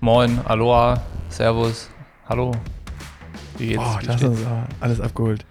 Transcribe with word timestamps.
Moin, 0.00 0.40
Aloha, 0.44 1.00
Servus, 1.30 1.88
Hallo. 2.28 2.52
Wie 3.56 3.68
geht's? 3.68 3.82
Oh, 3.82 3.98
das 4.04 4.22
ist 4.22 4.46
alles 4.80 5.00
abgeholt. 5.00 5.44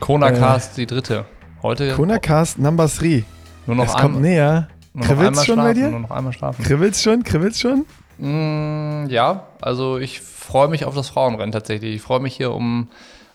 Kona 0.00 0.32
Cast, 0.32 0.72
äh, 0.72 0.82
die 0.82 0.86
dritte. 0.86 1.24
Heute. 1.62 1.92
Kona 1.94 2.18
Cast 2.18 2.58
Number 2.58 2.88
3. 2.88 3.24
Nur 3.66 3.76
noch 3.76 3.86
es 3.86 3.94
kommt 3.94 4.20
näher. 4.20 4.68
Kribbelt's 5.00 5.44
schon 5.44 5.54
schlafen, 5.56 5.62
bei 5.62 5.74
dir? 5.74 5.88
Nur 5.90 6.00
noch 6.00 6.10
einmal 6.10 6.32
schlafen. 6.32 6.64
Kribbelt's 6.64 7.02
schon? 7.02 7.22
Kribbelt's 7.22 7.60
schon? 7.60 7.86
Mm, 8.18 9.08
ja, 9.08 9.46
also 9.60 9.98
ich 9.98 10.20
freue 10.20 10.68
mich 10.68 10.84
auf 10.84 10.94
das 10.94 11.08
Frauenrennen 11.08 11.52
tatsächlich. 11.52 11.94
Ich 11.94 12.02
freue 12.02 12.20
mich 12.20 12.36
hier 12.36 12.52
um 12.52 12.88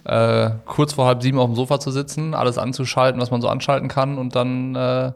äh, 0.04 0.52
kurz 0.66 0.94
vor 0.94 1.06
halb 1.06 1.22
sieben 1.22 1.40
auf 1.40 1.48
dem 1.48 1.56
Sofa 1.56 1.80
zu 1.80 1.92
sitzen, 1.92 2.34
alles 2.34 2.58
anzuschalten, 2.58 3.22
was 3.22 3.32
man 3.32 3.42
so 3.42 3.48
anschalten 3.48 3.88
kann 3.88 4.18
und 4.18 4.36
dann 4.36 4.76
äh, 4.76 5.12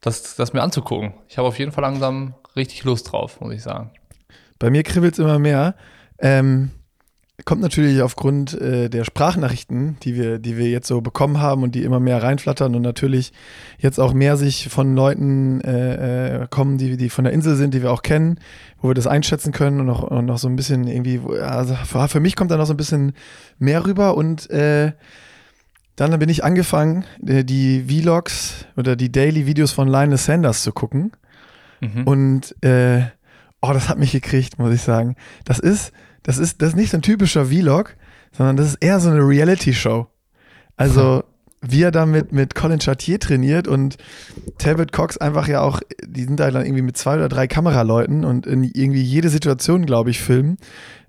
das, 0.00 0.36
das 0.36 0.52
mir 0.52 0.62
anzugucken. 0.62 1.12
Ich 1.28 1.38
habe 1.38 1.48
auf 1.48 1.58
jeden 1.58 1.72
Fall 1.72 1.82
langsam 1.82 2.34
richtig 2.54 2.84
Lust 2.84 3.12
drauf, 3.12 3.40
muss 3.40 3.52
ich 3.52 3.62
sagen. 3.62 3.90
Bei 4.58 4.70
mir 4.70 4.82
kribbelt 4.82 5.14
es 5.14 5.18
immer 5.18 5.38
mehr. 5.38 5.74
Ähm, 6.18 6.70
kommt 7.44 7.60
natürlich 7.60 8.00
aufgrund 8.00 8.58
äh, 8.60 8.88
der 8.88 9.04
Sprachnachrichten, 9.04 9.98
die 10.02 10.14
wir, 10.14 10.38
die 10.38 10.56
wir 10.56 10.70
jetzt 10.70 10.88
so 10.88 11.00
bekommen 11.02 11.40
haben 11.40 11.62
und 11.62 11.74
die 11.74 11.82
immer 11.82 12.00
mehr 12.00 12.22
reinflattern 12.22 12.74
und 12.74 12.82
natürlich 12.82 13.32
jetzt 13.78 14.00
auch 14.00 14.14
mehr 14.14 14.36
sich 14.36 14.68
von 14.68 14.94
Leuten 14.94 15.60
äh, 15.60 16.42
äh, 16.42 16.46
kommen, 16.48 16.78
die, 16.78 16.96
die 16.96 17.10
von 17.10 17.24
der 17.24 17.34
Insel 17.34 17.56
sind, 17.56 17.74
die 17.74 17.82
wir 17.82 17.92
auch 17.92 18.02
kennen, 18.02 18.40
wo 18.80 18.88
wir 18.88 18.94
das 18.94 19.06
einschätzen 19.06 19.52
können 19.52 19.80
und 19.80 19.86
noch, 19.86 20.02
und 20.02 20.24
noch 20.24 20.38
so 20.38 20.48
ein 20.48 20.56
bisschen 20.56 20.88
irgendwie, 20.88 21.20
also 21.40 21.74
für, 21.74 22.08
für 22.08 22.20
mich 22.20 22.36
kommt 22.36 22.50
da 22.50 22.56
noch 22.56 22.66
so 22.66 22.72
ein 22.72 22.78
bisschen 22.78 23.12
mehr 23.58 23.84
rüber 23.84 24.16
und 24.16 24.48
äh, 24.50 24.92
dann 25.94 26.18
bin 26.18 26.28
ich 26.28 26.42
angefangen, 26.42 27.04
äh, 27.26 27.44
die 27.44 27.84
Vlogs 27.88 28.66
oder 28.76 28.96
die 28.96 29.12
Daily 29.12 29.46
Videos 29.46 29.72
von 29.72 29.88
Lionel 29.88 30.18
Sanders 30.18 30.62
zu 30.62 30.72
gucken. 30.72 31.12
Mhm. 31.80 32.02
Und 32.04 32.64
äh, 32.64 33.02
oh, 33.60 33.72
das 33.72 33.88
hat 33.88 33.98
mich 33.98 34.12
gekriegt, 34.12 34.58
muss 34.58 34.74
ich 34.74 34.82
sagen. 34.82 35.16
Das 35.44 35.58
ist, 35.58 35.92
das 36.22 36.38
ist, 36.38 36.62
das 36.62 36.70
ist 36.70 36.76
nicht 36.76 36.90
so 36.90 36.98
ein 36.98 37.02
typischer 37.02 37.46
Vlog, 37.46 37.96
sondern 38.32 38.56
das 38.56 38.68
ist 38.68 38.76
eher 38.76 39.00
so 39.00 39.10
eine 39.10 39.20
Reality-Show. 39.20 40.06
Also, 40.76 41.24
wie 41.62 41.82
er 41.82 41.90
da 41.90 42.06
mit, 42.06 42.32
mit 42.32 42.54
Colin 42.54 42.80
Chartier 42.80 43.18
trainiert 43.18 43.66
und 43.66 43.96
Talbot 44.58 44.92
Cox 44.92 45.16
einfach 45.16 45.48
ja 45.48 45.62
auch, 45.62 45.80
die 46.06 46.24
sind 46.24 46.38
da 46.38 46.50
dann 46.50 46.64
irgendwie 46.64 46.82
mit 46.82 46.96
zwei 46.96 47.14
oder 47.14 47.28
drei 47.28 47.46
Kameraleuten 47.46 48.24
und 48.24 48.46
in 48.46 48.62
irgendwie 48.62 49.02
jede 49.02 49.28
Situation, 49.30 49.86
glaube 49.86 50.10
ich, 50.10 50.20
filmen. 50.20 50.58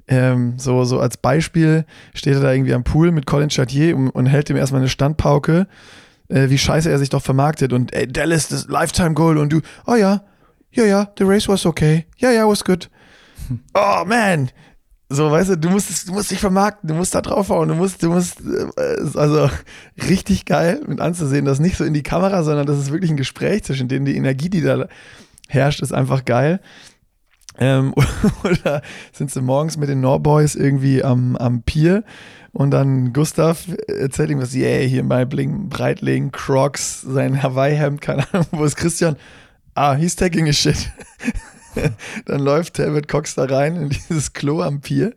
Ähm, 0.07 0.53
so, 0.57 0.85
so 0.85 0.99
als 0.99 1.17
Beispiel 1.17 1.85
steht 2.13 2.35
er 2.35 2.39
da 2.39 2.53
irgendwie 2.53 2.73
am 2.73 2.85
Pool 2.85 3.11
mit 3.11 3.25
Colin 3.25 3.49
Chartier 3.49 3.95
und, 3.95 4.09
und 4.09 4.25
hält 4.25 4.49
ihm 4.49 4.55
erstmal 4.55 4.81
eine 4.81 4.89
Standpauke, 4.89 5.67
äh, 6.29 6.49
wie 6.49 6.57
scheiße 6.57 6.89
er 6.89 6.97
sich 6.97 7.09
doch 7.09 7.21
vermarktet 7.21 7.73
und 7.73 7.93
ey, 7.93 8.07
Dallas, 8.07 8.47
das 8.47 8.67
Lifetime 8.69 9.13
Goal 9.13 9.37
und 9.37 9.51
du, 9.51 9.59
oh 9.85 9.95
ja, 9.95 10.21
ja, 10.77 10.85
ja, 10.85 11.11
the 11.17 11.23
race 11.23 11.47
was 11.47 11.65
okay. 11.65 12.05
Ja, 12.17 12.31
ja, 12.31 12.47
was 12.47 12.63
good. 12.63 12.89
Oh 13.73 14.03
man. 14.05 14.51
So, 15.09 15.31
weißt 15.31 15.51
du, 15.51 15.57
du 15.57 15.69
musst, 15.69 16.07
du 16.07 16.13
musst 16.13 16.29
dich 16.29 16.39
vermarkten, 16.39 16.87
du 16.87 16.93
musst 16.93 17.15
da 17.15 17.21
draufhauen, 17.21 17.69
du 17.69 17.75
musst, 17.75 18.03
du 18.03 18.09
musst, 18.09 18.41
äh, 18.41 19.17
also 19.17 19.49
richtig 20.09 20.45
geil 20.45 20.81
mit 20.85 20.99
anzusehen, 20.99 21.45
das 21.45 21.59
nicht 21.59 21.77
so 21.77 21.83
in 21.83 21.93
die 21.93 22.03
Kamera, 22.03 22.43
sondern 22.43 22.67
das 22.67 22.77
ist 22.77 22.91
wirklich 22.91 23.09
ein 23.09 23.17
Gespräch 23.17 23.63
zwischen 23.63 23.87
denen, 23.87 24.05
die 24.05 24.17
Energie, 24.17 24.49
die 24.49 24.61
da 24.61 24.87
herrscht, 25.47 25.81
ist 25.81 25.93
einfach 25.93 26.25
geil. 26.25 26.59
Ähm, 27.57 27.95
oder 28.43 28.83
sind 29.13 29.31
sie 29.31 29.41
morgens 29.41 29.77
mit 29.77 29.89
den 29.89 30.01
Norboys 30.01 30.53
irgendwie 30.53 31.03
am, 31.03 31.37
am 31.37 31.63
Pier 31.63 32.03
und 32.51 32.71
dann 32.71 33.13
Gustav 33.13 33.65
erzählt 33.87 34.29
ihm 34.29 34.41
was, 34.41 34.53
yeah, 34.53 34.85
hier 34.85 35.03
mein 35.03 35.27
Bling, 35.27 35.69
Breitling, 35.69 36.31
Crocs, 36.31 37.01
sein 37.01 37.41
Hawaii-Hemd, 37.41 38.01
keine 38.01 38.31
Ahnung, 38.31 38.47
wo 38.51 38.65
ist 38.65 38.75
Christian? 38.75 39.15
Ah, 39.77 39.95
he's 39.95 40.15
taking 40.15 40.49
a 40.49 40.53
shit. 40.53 40.91
dann 42.25 42.39
läuft 42.39 42.75
Talbot 42.75 43.07
Cox 43.07 43.35
da 43.35 43.45
rein 43.45 43.75
in 43.75 43.89
dieses 43.89 44.33
Klo 44.33 44.61
am 44.61 44.81
Pier. 44.81 45.15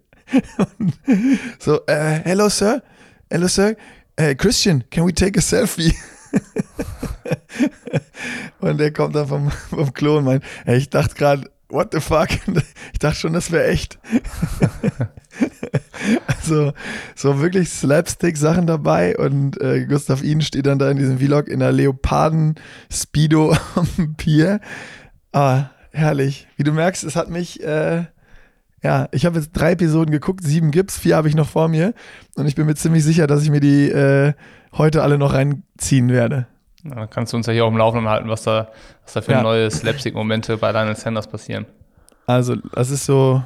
so, 1.59 1.81
uh, 1.89 2.21
hello, 2.25 2.49
sir. 2.49 2.83
Hello, 3.31 3.49
sir. 3.49 3.77
Uh, 4.21 4.35
Christian, 4.35 4.85
can 4.91 5.07
we 5.07 5.13
take 5.13 5.39
a 5.39 5.43
selfie? 5.43 5.95
und 8.61 8.79
der 8.79 8.93
kommt 8.93 9.17
dann 9.17 9.27
vom, 9.27 9.51
vom 9.51 9.93
Klo 9.93 10.19
und 10.19 10.25
meint, 10.25 10.45
hey, 10.65 10.77
ich 10.77 10.91
dachte 10.91 11.15
gerade, 11.15 11.51
what 11.69 11.93
the 11.93 12.01
fuck? 12.01 12.29
Ich 12.93 12.99
dachte 12.99 13.19
schon, 13.19 13.33
das 13.33 13.51
wäre 13.51 13.69
echt. 13.69 13.99
Also, 16.27 16.73
so 17.15 17.41
wirklich 17.41 17.69
Slapstick-Sachen 17.71 18.67
dabei 18.67 19.17
und 19.17 19.61
äh, 19.61 19.87
Gustav 19.87 20.23
Ihn 20.23 20.41
steht 20.41 20.67
dann 20.67 20.79
da 20.79 20.91
in 20.91 20.97
diesem 20.97 21.19
Vlog 21.19 21.49
in 21.49 21.61
der 21.61 21.73
Leoparden-Speedo 21.73 23.57
am 23.75 24.15
Pier. 24.17 24.61
Ah, 25.33 25.67
herrlich. 25.93 26.49
Wie 26.57 26.65
du 26.65 26.73
merkst, 26.73 27.05
es 27.05 27.17
hat 27.17 27.31
mich, 27.31 27.63
äh, 27.63 28.05
ja, 28.83 29.09
ich 29.13 29.27
habe 29.27 29.39
jetzt 29.39 29.53
drei 29.53 29.73
Episoden 29.73 30.11
geguckt, 30.11 30.43
sieben 30.43 30.71
gibt's, 30.71 30.99
vier 30.99 31.17
habe 31.17 31.29
ich 31.29 31.35
noch 31.35 31.49
vor 31.49 31.69
mir 31.69 31.95
und 32.37 32.47
ich 32.47 32.55
bin 32.55 32.67
mir 32.67 32.75
ziemlich 32.75 33.05
sicher, 33.05 33.27
dass 33.27 33.43
ich 33.43 33.51
mir 33.51 33.61
die 33.61 33.91
äh, 33.91 34.33
heute 34.73 35.03
alle 35.03 35.19
noch 35.19 35.35
reinziehen 35.35 36.09
werde. 36.09 36.47
Da 36.85 37.07
kannst 37.07 37.33
du 37.33 37.37
uns 37.37 37.47
ja 37.47 37.53
hier 37.53 37.65
auch 37.65 37.71
im 37.71 37.77
Laufenden 37.77 38.09
halten, 38.09 38.29
was 38.29 38.43
da, 38.43 38.69
was 39.05 39.13
da 39.13 39.21
für 39.21 39.33
ja. 39.33 39.43
neue 39.43 39.71
Slapstick-Momente 39.71 40.57
bei 40.57 40.73
Lionel 40.73 40.97
Sanders 40.97 41.27
passieren. 41.27 41.67
Also, 42.27 42.57
das 42.57 42.91
ist 42.91 43.05
so, 43.05 43.43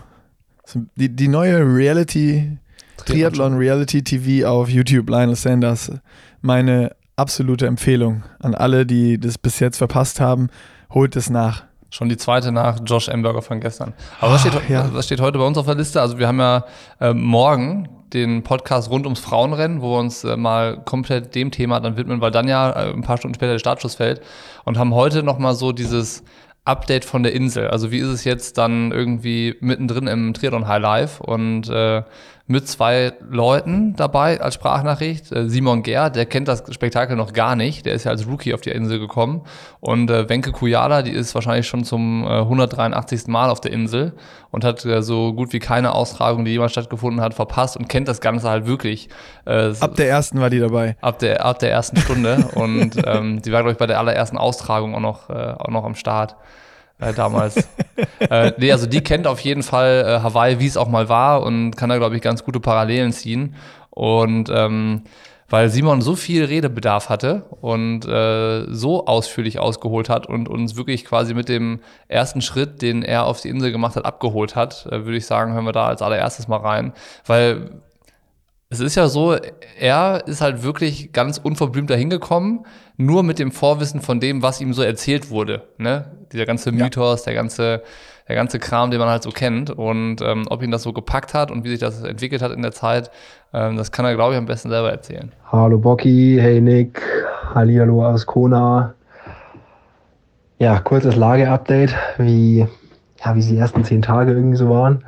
die, 0.97 1.09
die 1.09 1.29
neue 1.29 1.59
Reality, 1.61 2.59
Triathlon 2.97 3.57
Reality 3.57 4.03
TV 4.03 4.49
auf 4.49 4.69
YouTube, 4.69 5.09
Lionel 5.11 5.37
Sanders. 5.37 5.93
Meine 6.41 6.95
absolute 7.17 7.67
Empfehlung 7.67 8.23
an 8.41 8.55
alle, 8.55 8.87
die 8.87 9.19
das 9.19 9.39
bis 9.39 9.61
jetzt 9.61 9.79
verpasst 9.79 10.21
haben, 10.21 10.49
holt 10.91 11.17
es 11.17 11.31
nach. 11.31 11.65
Schon 11.91 12.09
die 12.09 12.17
zweite 12.17 12.51
nach 12.51 12.81
Josh 12.85 13.09
Amberger 13.09 13.41
von 13.41 13.61
gestern. 13.61 13.95
Aber 14.21 14.33
was, 14.33 14.41
steht, 14.41 14.69
ja. 14.69 14.93
was 14.93 15.07
steht 15.07 15.21
heute 15.21 15.39
bei 15.39 15.45
uns 15.47 15.57
auf 15.57 15.67
der 15.67 15.77
Liste? 15.77 16.01
Also 16.01 16.19
wir 16.19 16.27
haben 16.27 16.41
ja 16.41 16.65
äh, 17.01 17.15
morgen 17.15 17.89
den 18.13 18.43
Podcast 18.43 18.91
rund 18.91 19.07
ums 19.07 19.21
Frauenrennen, 19.21 19.81
wo 19.81 19.93
wir 19.93 19.99
uns 19.99 20.25
äh, 20.25 20.37
mal 20.37 20.81
komplett 20.85 21.35
dem 21.35 21.51
Thema 21.51 21.81
dann 21.81 21.97
widmen, 21.97 22.21
weil 22.21 22.31
dann 22.31 22.49
ja 22.49 22.71
äh, 22.71 22.93
ein 22.93 23.03
paar 23.03 23.19
Stunden 23.19 23.35
später 23.35 23.53
der 23.53 23.59
Startschuss 23.61 23.95
fällt 23.95 24.23
und 24.65 24.77
haben 24.77 24.93
heute 24.93 25.23
nochmal 25.23 25.55
so 25.55 25.73
dieses 25.73 26.25
Update 26.65 27.05
von 27.05 27.23
der 27.23 27.35
Insel. 27.35 27.69
Also 27.69 27.91
wie 27.91 27.99
ist 27.99 28.09
es 28.09 28.25
jetzt 28.25 28.57
dann 28.59 28.91
irgendwie 28.91 29.57
mittendrin 29.61 30.07
im 30.07 30.33
Triathlon 30.33 30.67
High 30.67 30.81
Life 30.81 31.23
und 31.23 31.69
äh, 31.69 32.03
mit 32.47 32.69
zwei 32.69 33.15
Leuten 33.27 33.97
dabei 33.97 34.41
als 34.41 34.55
Sprachnachricht. 34.55 35.32
Äh, 35.32 35.49
Simon 35.49 35.82
Ger, 35.82 36.10
der 36.10 36.27
kennt 36.27 36.47
das 36.47 36.62
Spektakel 36.75 37.16
noch 37.16 37.32
gar 37.32 37.56
nicht. 37.56 37.87
Der 37.87 37.94
ist 37.94 38.05
ja 38.05 38.10
als 38.10 38.27
Rookie 38.27 38.53
auf 38.53 38.60
die 38.60 38.71
Insel 38.71 38.99
gekommen. 38.99 39.43
Und 39.81 40.10
äh, 40.10 40.28
Wenke 40.28 40.53
Kujala, 40.53 41.00
die 41.00 41.12
ist 41.12 41.34
wahrscheinlich 41.34 41.66
schon 41.66 41.84
zum 41.84 42.22
äh, 42.25 42.41
183. 42.41 43.28
Mal 43.28 43.49
auf 43.49 43.62
der 43.62 43.72
Insel 43.72 44.12
und 44.50 44.62
hat 44.62 44.84
äh, 44.84 45.03
so 45.03 45.32
gut 45.32 45.55
wie 45.55 45.59
keine 45.59 45.94
Austragung, 45.94 46.44
die 46.44 46.50
jemals 46.50 46.72
stattgefunden 46.72 47.22
hat, 47.22 47.32
verpasst 47.32 47.78
und 47.78 47.88
kennt 47.88 48.09
das 48.09 48.21
Ganze 48.21 48.50
halt 48.50 48.66
wirklich. 48.66 49.09
Äh, 49.47 49.72
ab 49.81 49.94
der 49.94 50.11
ersten 50.11 50.38
war 50.38 50.50
die 50.50 50.61
dabei. 50.61 50.97
Ab 51.00 51.21
der, 51.21 51.43
ab 51.47 51.59
der 51.61 51.71
ersten 51.71 51.97
Stunde. 51.97 52.50
und 52.55 52.97
ähm, 53.06 53.41
die 53.41 53.53
war, 53.53 53.61
glaube 53.61 53.72
ich, 53.72 53.78
bei 53.78 53.87
der 53.87 53.99
allerersten 53.99 54.37
Austragung 54.37 54.94
auch 54.94 55.00
noch, 55.00 55.31
äh, 55.31 55.32
auch 55.32 55.71
noch 55.71 55.84
am 55.84 55.94
Start 55.94 56.37
äh, 56.99 57.12
damals. 57.12 57.56
äh, 58.19 58.53
nee, 58.59 58.72
also 58.72 58.87
die 58.87 59.03
kennt 59.03 59.27
auf 59.27 59.41
jeden 59.41 59.62
Fall 59.62 60.05
äh, 60.06 60.22
Hawaii, 60.22 60.59
wie 60.60 60.66
es 60.66 60.77
auch 60.77 60.88
mal 60.88 61.09
war 61.09 61.43
und 61.43 61.77
kann 61.77 61.88
da, 61.88 61.99
glaube 61.99 62.16
ich, 62.16 62.22
ganz 62.22 62.44
gute 62.44 62.60
Parallelen 62.60 63.12
ziehen. 63.12 63.55
Und 63.91 64.50
ähm, 64.53 65.03
weil 65.49 65.69
Simon 65.69 66.00
so 66.00 66.16
viel 66.16 66.44
Redebedarf 66.44 67.09
hatte 67.09 67.44
und 67.60 68.06
äh, 68.06 68.65
so 68.75 69.06
ausführlich 69.06 69.59
ausgeholt 69.59 70.09
hat 70.09 70.27
und 70.27 70.49
uns 70.49 70.77
wirklich 70.77 71.05
quasi 71.05 71.34
mit 71.34 71.49
dem 71.49 71.81
ersten 72.09 72.41
Schritt, 72.41 72.82
den 72.82 73.03
er 73.03 73.26
auf 73.26 73.41
die 73.41 73.50
Insel 73.50 73.71
gemacht 73.71 73.94
hat, 73.94 74.05
abgeholt 74.05 74.56
hat, 74.56 74.87
äh, 74.87 75.05
würde 75.05 75.16
ich 75.16 75.26
sagen, 75.26 75.53
hören 75.53 75.66
wir 75.66 75.72
da 75.72 75.87
als 75.87 76.03
allererstes 76.03 76.49
mal 76.49 76.56
rein. 76.56 76.93
Weil 77.26 77.82
es 78.75 78.81
ist 78.81 78.97
ja 78.97 79.07
so, 79.07 79.37
er 79.79 80.27
ist 80.27 80.41
halt 80.41 80.65
wirklich 80.65 81.12
ganz 81.12 81.39
unverblümt 81.39 81.91
dahin 81.91 82.11
gekommen, 82.11 82.67
nur 82.97 83.23
mit 83.23 83.39
dem 83.39 83.53
Vorwissen 83.53 84.01
von 84.01 84.19
dem, 84.19 84.43
was 84.43 84.61
ihm 84.61 84.73
so 84.73 84.83
erzählt 84.83 85.31
wurde. 85.31 85.62
Ne? 85.79 86.07
Dieser 86.33 86.45
ganze 86.45 86.73
Mythos, 86.73 87.21
ja. 87.21 87.25
der 87.26 87.35
ganze, 87.35 87.82
der 88.29 88.35
ganze 88.35 88.59
Kram, 88.59 88.91
den 88.91 88.99
man 88.99 89.09
halt 89.09 89.23
so 89.23 89.31
kennt. 89.31 89.71
Und 89.71 90.21
ähm, 90.23 90.47
ob 90.50 90.62
ihn 90.62 90.73
das 90.73 90.82
so 90.82 90.93
gepackt 90.93 91.35
hat 91.35 91.53
und 91.53 91.62
wie 91.65 91.69
sich 91.69 91.79
das 91.79 92.03
entwickelt 92.03 92.43
hat 92.43 92.50
in 92.50 92.62
der 92.62 92.73
Zeit, 92.73 93.12
ähm, 93.53 93.76
das 93.76 93.93
kann 93.93 94.05
er, 94.05 94.17
glaube 94.17 94.32
ich, 94.32 94.38
am 94.38 94.47
besten 94.47 94.71
selber 94.71 94.91
erzählen. 94.91 95.31
Hallo 95.53 95.79
Bocky, 95.79 96.38
hey 96.41 96.61
Nick, 96.61 97.00
Hallihallo 97.55 98.05
aus 98.05 98.26
Kona. 98.26 98.94
Ja, 100.59 100.81
kurzes 100.81 101.15
Lageupdate, 101.15 101.94
wie, 102.19 102.67
ja, 103.25 103.37
wie 103.37 103.41
die 103.41 103.56
ersten 103.56 103.85
zehn 103.85 104.03
Tage 104.03 104.32
irgendwie 104.32 104.56
so 104.56 104.69
waren. 104.69 105.05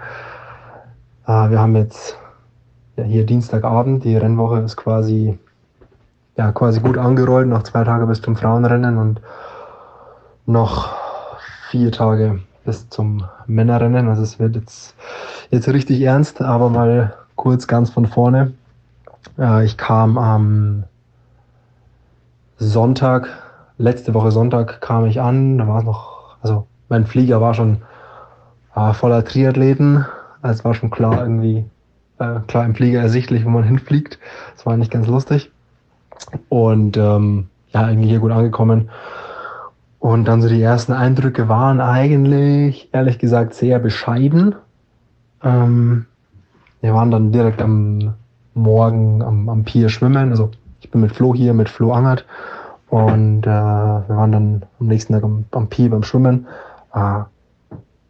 Äh, 1.26 1.50
wir 1.50 1.58
haben 1.58 1.74
jetzt 1.74 2.16
ja, 2.96 3.04
hier 3.04 3.26
Dienstagabend. 3.26 4.04
Die 4.04 4.16
Rennwoche 4.16 4.60
ist 4.60 4.76
quasi, 4.76 5.38
ja, 6.36 6.52
quasi 6.52 6.80
gut 6.80 6.98
angerollt, 6.98 7.48
noch 7.48 7.62
zwei 7.62 7.84
Tage 7.84 8.06
bis 8.06 8.22
zum 8.22 8.36
Frauenrennen 8.36 8.98
und 8.98 9.20
noch 10.46 10.94
vier 11.70 11.92
Tage 11.92 12.40
bis 12.64 12.88
zum 12.88 13.24
Männerrennen. 13.46 14.08
Also 14.08 14.22
es 14.22 14.38
wird 14.38 14.56
jetzt, 14.56 14.94
jetzt 15.50 15.68
richtig 15.68 16.00
ernst, 16.00 16.40
aber 16.40 16.70
mal 16.70 17.14
kurz 17.36 17.66
ganz 17.66 17.90
von 17.90 18.06
vorne. 18.06 18.52
Ja, 19.36 19.60
ich 19.60 19.76
kam 19.76 20.18
am 20.18 20.84
Sonntag, 22.58 23.28
letzte 23.76 24.14
Woche 24.14 24.30
Sonntag 24.30 24.80
kam 24.80 25.04
ich 25.06 25.20
an, 25.20 25.58
da 25.58 25.68
war 25.68 25.78
es 25.78 25.84
noch, 25.84 26.36
also 26.42 26.66
mein 26.88 27.06
Flieger 27.06 27.40
war 27.40 27.52
schon 27.52 27.82
äh, 28.74 28.92
voller 28.92 29.24
Triathleten. 29.24 30.06
Es 30.42 30.64
war 30.64 30.74
schon 30.74 30.90
klar 30.90 31.20
irgendwie, 31.20 31.64
äh, 32.18 32.40
klar 32.46 32.64
im 32.64 32.74
Flieger 32.74 33.00
ersichtlich, 33.00 33.44
wo 33.44 33.50
man 33.50 33.64
hinfliegt. 33.64 34.18
Das 34.54 34.66
war 34.66 34.76
nicht 34.76 34.90
ganz 34.90 35.06
lustig. 35.06 35.50
Und 36.48 36.96
ähm, 36.96 37.48
ja, 37.72 37.88
irgendwie 37.88 38.08
hier 38.08 38.20
gut 38.20 38.32
angekommen. 38.32 38.90
Und 39.98 40.26
dann 40.26 40.42
so 40.42 40.48
die 40.48 40.62
ersten 40.62 40.92
Eindrücke 40.92 41.48
waren 41.48 41.80
eigentlich, 41.80 42.88
ehrlich 42.92 43.18
gesagt, 43.18 43.54
sehr 43.54 43.78
bescheiden. 43.78 44.54
Ähm, 45.42 46.06
wir 46.80 46.94
waren 46.94 47.10
dann 47.10 47.32
direkt 47.32 47.60
am 47.60 48.14
Morgen 48.54 49.22
am, 49.22 49.48
am 49.48 49.64
Pier 49.64 49.88
schwimmen. 49.88 50.30
Also 50.30 50.50
ich 50.80 50.90
bin 50.90 51.00
mit 51.00 51.12
Flo 51.12 51.34
hier, 51.34 51.54
mit 51.54 51.68
Flo 51.68 51.92
Angert. 51.92 52.24
Und 52.88 53.46
äh, 53.46 53.50
wir 53.50 54.04
waren 54.08 54.32
dann 54.32 54.62
am 54.78 54.86
nächsten 54.86 55.12
Tag 55.12 55.24
am, 55.24 55.44
am 55.50 55.68
Pier 55.68 55.90
beim 55.90 56.02
Schwimmen. 56.02 56.46
Äh, 56.94 57.20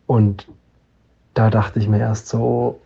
und 0.06 0.46
da 1.34 1.50
dachte 1.50 1.78
ich 1.78 1.88
mir 1.88 1.98
erst 1.98 2.28
so, 2.28 2.78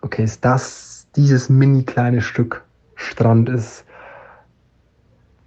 okay, 0.00 0.24
ist 0.24 0.44
das 0.44 1.06
dieses 1.16 1.48
mini 1.48 1.82
kleine 1.84 2.20
Stück 2.20 2.62
Strand 2.96 3.48
ist 3.48 3.84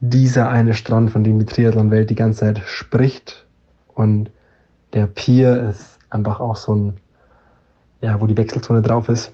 dieser 0.01 0.49
eine 0.49 0.73
Strand, 0.73 1.11
von 1.11 1.23
dem 1.23 1.39
die 1.39 1.45
Triathlon-Welt 1.45 2.09
die 2.09 2.15
ganze 2.15 2.41
Zeit 2.41 2.61
spricht. 2.65 3.45
Und 3.93 4.31
der 4.93 5.07
Pier 5.07 5.69
ist 5.69 5.99
einfach 6.09 6.39
auch 6.39 6.55
so 6.55 6.73
ein, 6.73 6.97
ja, 8.01 8.21
wo 8.21 8.27
die 8.27 8.37
Wechselzone 8.37 8.81
drauf 8.81 9.09
ist. 9.09 9.31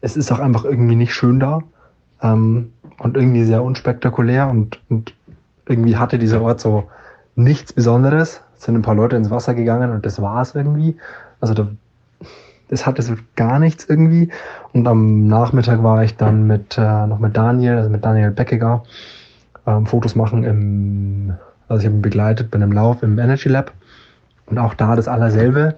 Es 0.00 0.16
ist 0.16 0.30
auch 0.30 0.38
einfach 0.38 0.64
irgendwie 0.64 0.94
nicht 0.94 1.12
schön 1.12 1.40
da 1.40 1.60
ähm, 2.22 2.72
und 2.98 3.16
irgendwie 3.16 3.44
sehr 3.44 3.64
unspektakulär 3.64 4.48
und, 4.48 4.80
und 4.88 5.14
irgendwie 5.66 5.96
hatte 5.96 6.18
dieser 6.18 6.40
Ort 6.40 6.60
so 6.60 6.88
nichts 7.34 7.72
Besonderes. 7.72 8.42
Es 8.56 8.64
sind 8.64 8.76
ein 8.76 8.82
paar 8.82 8.94
Leute 8.94 9.16
ins 9.16 9.30
Wasser 9.30 9.54
gegangen 9.54 9.90
und 9.90 10.06
das 10.06 10.22
war 10.22 10.40
es 10.40 10.54
irgendwie. 10.54 10.96
Also 11.40 11.54
da, 11.54 11.68
das 12.68 12.86
hatte 12.86 13.02
so 13.02 13.14
gar 13.36 13.58
nichts 13.58 13.86
irgendwie. 13.86 14.28
Und 14.72 14.86
am 14.86 15.26
Nachmittag 15.26 15.82
war 15.82 16.04
ich 16.04 16.16
dann 16.16 16.46
mit 16.46 16.78
äh, 16.78 17.06
noch 17.06 17.18
mit 17.18 17.36
Daniel, 17.36 17.76
also 17.76 17.90
mit 17.90 18.04
Daniel 18.04 18.30
Beckegar, 18.30 18.84
ähm, 19.66 19.86
Fotos 19.86 20.14
machen 20.14 20.44
im, 20.44 21.34
also 21.68 21.80
ich 21.80 21.86
habe 21.86 21.96
ihn 21.96 22.02
begleitet 22.02 22.50
bei 22.50 22.56
einem 22.56 22.72
Lauf 22.72 23.02
im 23.02 23.18
Energy 23.18 23.48
Lab. 23.48 23.72
Und 24.46 24.58
auch 24.58 24.74
da 24.74 24.96
das 24.96 25.08
allerselbe. 25.08 25.74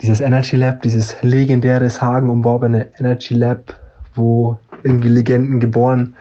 Dieses 0.00 0.20
Energy 0.20 0.56
Lab, 0.56 0.82
dieses 0.82 1.22
legendäre 1.22 1.88
Hagen 1.88 2.30
umworbene 2.30 2.88
Energy 2.98 3.34
Lab, 3.34 3.74
wo 4.14 4.58
irgendwie 4.82 5.08
Legenden 5.08 5.60
geboren 5.60 6.14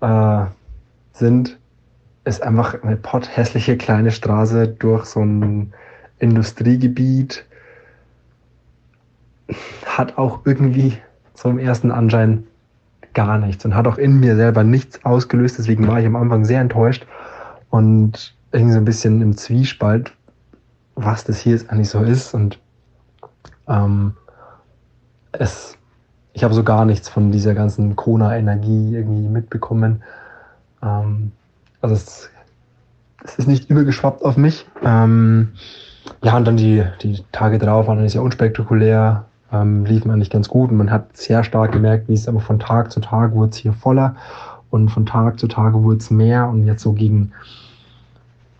äh, 0.00 0.44
sind, 1.12 1.58
ist 2.24 2.42
einfach 2.42 2.82
eine 2.82 2.96
potthässliche 2.96 3.76
kleine 3.76 4.10
Straße 4.10 4.68
durch 4.68 5.06
so 5.06 5.20
ein 5.20 5.72
Industriegebiet. 6.18 7.44
Hat 9.86 10.18
auch 10.18 10.40
irgendwie 10.44 10.98
im 11.44 11.58
ersten 11.58 11.90
Anschein 11.90 12.44
gar 13.14 13.38
nichts 13.38 13.64
und 13.64 13.74
hat 13.74 13.86
auch 13.86 13.98
in 13.98 14.20
mir 14.20 14.36
selber 14.36 14.62
nichts 14.62 15.04
ausgelöst. 15.04 15.58
Deswegen 15.58 15.86
war 15.88 16.00
ich 16.00 16.06
am 16.06 16.16
Anfang 16.16 16.44
sehr 16.44 16.60
enttäuscht 16.60 17.06
und 17.70 18.34
irgendwie 18.52 18.72
so 18.72 18.78
ein 18.78 18.84
bisschen 18.84 19.22
im 19.22 19.36
Zwiespalt, 19.36 20.12
was 20.94 21.24
das 21.24 21.38
hier 21.38 21.52
jetzt 21.52 21.70
eigentlich 21.70 21.88
so 21.88 22.00
ist. 22.00 22.34
Und 22.34 22.58
ähm, 23.68 24.14
es, 25.32 25.76
ich 26.32 26.44
habe 26.44 26.54
so 26.54 26.62
gar 26.62 26.84
nichts 26.84 27.08
von 27.08 27.32
dieser 27.32 27.54
ganzen 27.54 27.96
Kona-Energie 27.96 28.94
irgendwie 28.94 29.28
mitbekommen. 29.28 30.02
Ähm, 30.82 31.32
also 31.80 31.94
es, 31.94 32.30
es, 33.24 33.36
ist 33.36 33.48
nicht 33.48 33.70
übergeschwappt 33.70 34.24
auf 34.24 34.36
mich. 34.36 34.66
Ähm, 34.84 35.52
ja, 36.22 36.36
und 36.36 36.44
dann 36.46 36.56
die, 36.56 36.84
die 37.02 37.24
Tage 37.32 37.58
drauf 37.58 37.86
waren 37.86 37.98
dann 37.98 38.08
sehr 38.08 38.22
unspektakulär 38.22 39.26
ähm, 39.52 39.84
liefen 39.84 40.10
eigentlich 40.10 40.30
ganz 40.30 40.48
gut 40.48 40.70
und 40.70 40.76
man 40.76 40.90
hat 40.90 41.16
sehr 41.16 41.44
stark 41.44 41.72
gemerkt, 41.72 42.08
wie 42.08 42.14
es 42.14 42.28
aber 42.28 42.40
von 42.40 42.58
Tag 42.58 42.92
zu 42.92 43.00
Tag 43.00 43.32
wurde 43.32 43.50
es 43.50 43.56
hier 43.56 43.72
voller 43.72 44.16
und 44.70 44.88
von 44.90 45.06
Tag 45.06 45.38
zu 45.38 45.48
Tag 45.48 45.74
wurde 45.74 45.98
es 45.98 46.10
mehr 46.10 46.48
und 46.48 46.64
jetzt 46.64 46.82
so 46.82 46.92
gegen 46.92 47.32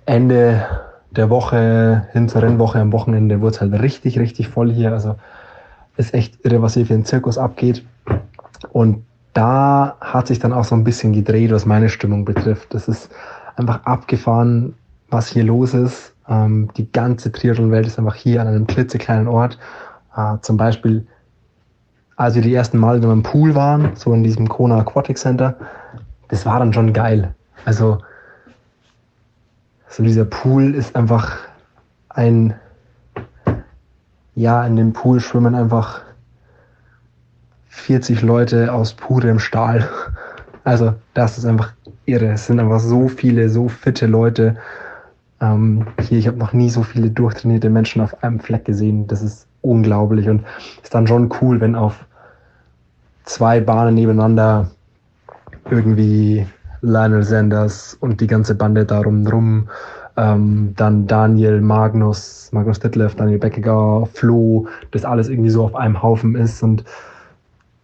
Ende 0.07 0.67
der 1.11 1.31
Woche 1.31 2.09
hin 2.13 2.29
zur 2.29 2.43
Rennwoche 2.43 2.81
am 2.81 2.93
Wochenende 2.93 3.41
wurde 3.41 3.55
es 3.55 3.61
halt 3.61 3.73
richtig, 3.81 4.19
richtig 4.19 4.49
voll 4.49 4.71
hier. 4.71 4.93
Also 4.93 5.17
ist 5.97 6.15
echt 6.15 6.45
irre, 6.45 6.63
was 6.63 6.75
hier 6.75 6.87
für 6.87 6.95
ein 6.95 7.05
Zirkus 7.05 7.39
abgeht. 7.39 7.85
Und 8.73 9.05
da 9.33 9.97
hat 10.01 10.27
sich 10.27 10.39
dann 10.39 10.53
auch 10.53 10.65
so 10.65 10.75
ein 10.75 10.85
bisschen 10.85 11.13
gedreht, 11.13 11.53
was 11.53 11.67
meine 11.67 11.89
Stimmung 11.89 12.25
betrifft. 12.25 12.75
Das 12.75 12.89
ist 12.89 13.11
einfach 13.57 13.85
abgefahren, 13.85 14.75
was 15.11 15.29
hier 15.29 15.45
los 15.45 15.75
ist. 15.75 16.13
Ähm, 16.29 16.71
die 16.77 16.91
ganze 16.91 17.31
Triathlon-Welt 17.31 17.87
ist 17.87 17.99
einfach 17.99 18.15
hier 18.15 18.41
an 18.41 18.49
einem 18.49 18.67
klitzekleinen 18.67 19.29
Ort 19.29 19.59
äh, 20.17 20.37
zum 20.41 20.57
Beispiel, 20.57 21.07
als 22.17 22.35
wir 22.35 22.43
die 22.43 22.55
ersten 22.55 22.79
Mal 22.79 22.99
in 22.99 23.05
einem 23.05 23.23
Pool 23.23 23.55
waren, 23.55 23.97
so 23.97 24.13
in 24.13 24.23
diesem 24.23 24.49
Kona 24.49 24.79
Aquatic 24.79 25.19
Center, 25.19 25.57
das 26.29 26.47
war 26.47 26.59
dann 26.59 26.73
schon 26.73 26.93
geil. 26.93 27.35
Also, 27.65 27.99
so 29.89 30.03
dieser 30.03 30.25
Pool 30.25 30.75
ist 30.75 30.95
einfach 30.95 31.39
ein, 32.09 32.55
ja, 34.35 34.65
in 34.67 34.77
dem 34.77 34.93
Pool 34.93 35.21
schwimmen 35.21 35.55
einfach 35.55 36.03
40 37.69 38.23
Leute 38.23 38.73
aus 38.73 38.95
purem 38.95 39.39
Stahl. 39.39 39.89
Also, 40.65 40.95
das 41.15 41.39
ist 41.39 41.45
einfach 41.45 41.73
irre. 42.05 42.33
Es 42.33 42.47
sind 42.47 42.61
einfach 42.61 42.81
so 42.81 43.09
viele, 43.09 43.49
so 43.49 43.69
fitte 43.69 44.07
Leute. 44.07 44.57
Ähm, 45.41 45.87
hier, 46.01 46.19
ich 46.19 46.27
habe 46.27 46.37
noch 46.37 46.53
nie 46.53 46.69
so 46.69 46.83
viele 46.83 47.11
durchtrainierte 47.11 47.71
Menschen 47.71 48.03
auf 48.03 48.23
einem 48.23 48.41
Fleck 48.41 48.65
gesehen. 48.67 49.07
Das 49.07 49.23
ist 49.23 49.47
unglaublich 49.63 50.29
und 50.29 50.45
ist 50.83 50.95
dann 50.95 51.07
schon 51.07 51.33
cool, 51.41 51.61
wenn 51.61 51.75
auf 51.75 52.05
zwei 53.25 53.61
Bahnen 53.61 53.95
nebeneinander 53.95 54.71
irgendwie 55.71 56.47
Lionel 56.83 57.23
Sanders 57.23 57.97
und 58.01 58.21
die 58.21 58.27
ganze 58.27 58.55
Bande 58.55 58.85
darum 58.85 59.27
rum, 59.27 59.69
ähm, 60.17 60.75
dann 60.77 61.07
Daniel, 61.07 61.61
Magnus, 61.61 62.51
Magnus 62.53 62.81
Ditlev, 62.81 63.15
Daniel 63.15 63.39
Beckegar, 63.39 64.07
Flo, 64.07 64.67
das 64.91 65.05
alles 65.05 65.29
irgendwie 65.29 65.51
so 65.51 65.65
auf 65.65 65.75
einem 65.75 66.03
Haufen 66.03 66.35
ist 66.35 66.63
und 66.63 66.85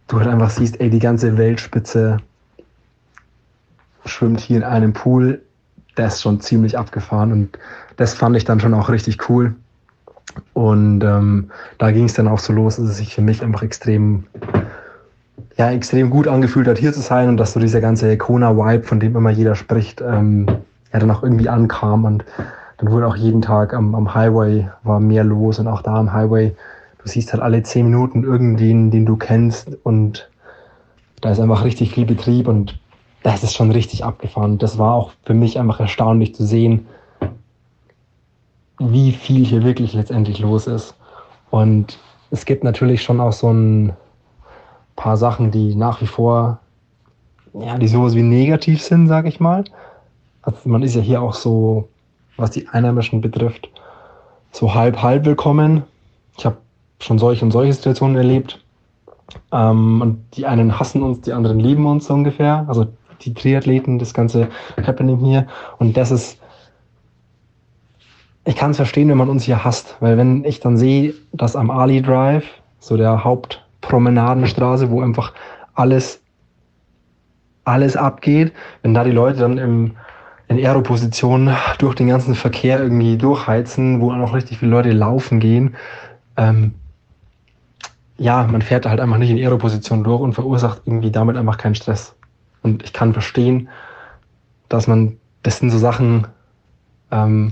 du 0.07 0.19
halt 0.19 0.27
einfach 0.27 0.49
siehst, 0.49 0.79
ey, 0.79 0.89
die 0.89 0.99
ganze 0.99 1.37
Weltspitze 1.37 2.17
schwimmt 4.05 4.39
hier 4.39 4.57
in 4.57 4.63
einem 4.63 4.93
Pool, 4.93 5.41
der 5.97 6.07
ist 6.07 6.21
schon 6.21 6.39
ziemlich 6.41 6.77
abgefahren 6.77 7.31
und 7.31 7.57
das 7.97 8.13
fand 8.13 8.35
ich 8.37 8.45
dann 8.45 8.59
schon 8.59 8.73
auch 8.73 8.89
richtig 8.89 9.29
cool. 9.29 9.55
Und 10.53 11.03
ähm, 11.03 11.51
da 11.77 11.91
ging 11.91 12.05
es 12.05 12.13
dann 12.13 12.27
auch 12.27 12.39
so 12.39 12.53
los, 12.53 12.77
dass 12.77 12.85
es 12.85 12.97
sich 12.97 13.15
für 13.15 13.21
mich 13.21 13.41
einfach 13.41 13.63
extrem, 13.63 14.25
ja, 15.55 15.71
extrem 15.71 16.09
gut 16.09 16.27
angefühlt 16.27 16.67
hat, 16.67 16.77
hier 16.77 16.93
zu 16.93 17.01
sein 17.01 17.29
und 17.29 17.37
dass 17.37 17.53
so 17.53 17.59
dieser 17.59 17.81
ganze 17.81 18.17
Kona-Vibe, 18.17 18.83
von 18.83 18.99
dem 18.99 19.15
immer 19.15 19.29
jeder 19.29 19.55
spricht, 19.55 20.01
ähm, 20.01 20.47
ja, 20.93 20.99
dann 20.99 21.11
auch 21.11 21.23
irgendwie 21.23 21.49
ankam 21.49 22.05
und 22.05 22.25
dann 22.77 22.91
wurde 22.91 23.07
auch 23.07 23.15
jeden 23.15 23.41
Tag 23.41 23.73
am, 23.73 23.95
am 23.95 24.13
Highway 24.13 24.67
war 24.83 24.99
mehr 24.99 25.23
los 25.23 25.59
und 25.59 25.67
auch 25.67 25.81
da 25.81 25.95
am 25.95 26.13
Highway, 26.13 26.55
du 27.03 27.07
siehst 27.09 27.33
halt 27.33 27.41
alle 27.41 27.63
zehn 27.63 27.85
Minuten 27.85 28.23
irgendwen, 28.23 28.91
den 28.91 29.05
du 29.05 29.15
kennst 29.15 29.77
und 29.83 30.29
da 31.21 31.31
ist 31.31 31.39
einfach 31.39 31.63
richtig 31.63 31.93
viel 31.93 32.05
Betrieb 32.05 32.47
und 32.47 32.79
das 33.23 33.43
ist 33.43 33.55
schon 33.55 33.71
richtig 33.71 34.05
abgefahren. 34.05 34.59
Das 34.59 34.77
war 34.77 34.93
auch 34.93 35.11
für 35.23 35.33
mich 35.33 35.59
einfach 35.59 35.79
erstaunlich 35.79 36.35
zu 36.35 36.45
sehen, 36.45 36.85
wie 38.79 39.11
viel 39.11 39.45
hier 39.45 39.63
wirklich 39.63 39.93
letztendlich 39.93 40.39
los 40.39 40.67
ist. 40.67 40.95
Und 41.49 41.97
es 42.31 42.45
gibt 42.45 42.63
natürlich 42.63 43.01
schon 43.01 43.19
auch 43.19 43.33
so 43.33 43.51
ein 43.51 43.93
paar 44.95 45.17
Sachen, 45.17 45.51
die 45.51 45.75
nach 45.75 46.01
wie 46.01 46.07
vor, 46.07 46.59
ja, 47.53 47.77
die 47.77 47.87
sowas 47.87 48.15
wie 48.15 48.23
negativ 48.23 48.81
sind, 48.81 49.07
sag 49.07 49.25
ich 49.25 49.39
mal. 49.39 49.63
Also 50.41 50.57
man 50.65 50.83
ist 50.83 50.95
ja 50.95 51.01
hier 51.01 51.21
auch 51.21 51.33
so, 51.33 51.87
was 52.37 52.51
die 52.51 52.67
Einheimischen 52.69 53.21
betrifft, 53.21 53.69
so 54.51 54.73
halb, 54.73 55.01
halb 55.01 55.25
willkommen. 55.25 55.83
Ich 56.37 56.45
habe 56.45 56.57
schon 56.99 57.19
solche 57.19 57.45
und 57.45 57.51
solche 57.51 57.73
Situationen 57.73 58.15
erlebt. 58.15 58.59
Ähm, 59.51 60.01
und 60.01 60.23
die 60.35 60.45
einen 60.45 60.79
hassen 60.79 61.03
uns, 61.03 61.21
die 61.21 61.33
anderen 61.33 61.59
lieben 61.59 61.85
uns 61.85 62.07
so 62.07 62.13
ungefähr. 62.13 62.65
Also 62.67 62.87
die 63.21 63.33
Triathleten, 63.33 63.99
das 63.99 64.13
ganze 64.13 64.47
Happening 64.85 65.17
hier. 65.19 65.47
Und 65.79 65.97
das 65.97 66.11
ist 66.11 66.39
ich 68.47 68.55
kann 68.55 68.71
es 68.71 68.77
verstehen, 68.77 69.09
wenn 69.09 69.17
man 69.17 69.27
uns 69.27 69.43
hier 69.43 69.65
hasst, 69.65 69.97
weil 69.99 70.17
wenn 70.17 70.45
ich 70.45 70.61
dann 70.61 70.77
sehe, 70.77 71.13
dass 71.33 71.57
am 71.57 71.69
Ali 71.69 72.01
Drive, 72.01 72.45
so 72.79 72.95
der 72.95 73.25
Hauptpromenadenstraße, 73.25 74.89
wo 74.89 75.01
einfach 75.01 75.33
alles, 75.73 76.21
alles 77.65 77.97
abgeht, 77.97 78.53
wenn 78.83 78.93
da 78.93 79.03
die 79.03 79.11
Leute 79.11 79.39
dann 79.39 79.57
im, 79.57 79.97
in 80.47 80.57
Aeroposition 80.59 81.53
durch 81.77 81.95
den 81.95 82.07
ganzen 82.07 82.35
Verkehr 82.35 82.79
irgendwie 82.79 83.17
durchheizen, 83.17 83.99
wo 83.99 84.13
auch 84.13 84.33
richtig 84.33 84.59
viele 84.59 84.71
Leute 84.71 84.93
laufen 84.93 85.41
gehen, 85.41 85.75
ähm, 86.37 86.73
ja, 88.17 88.47
man 88.49 88.61
fährt 88.61 88.85
halt 88.85 89.01
einfach 89.01 89.17
nicht 89.17 89.29
in 89.29 89.37
Aeroposition 89.37 90.05
durch 90.05 90.21
und 90.21 90.33
verursacht 90.33 90.83
irgendwie 90.85 91.11
damit 91.11 91.35
einfach 91.35 91.57
keinen 91.57 91.75
Stress. 91.75 92.15
Und 92.63 92.81
ich 92.81 92.93
kann 92.93 93.11
verstehen, 93.11 93.67
dass 94.69 94.87
man, 94.87 95.17
das 95.43 95.59
sind 95.59 95.69
so 95.69 95.77
Sachen, 95.77 96.27
ähm, 97.11 97.51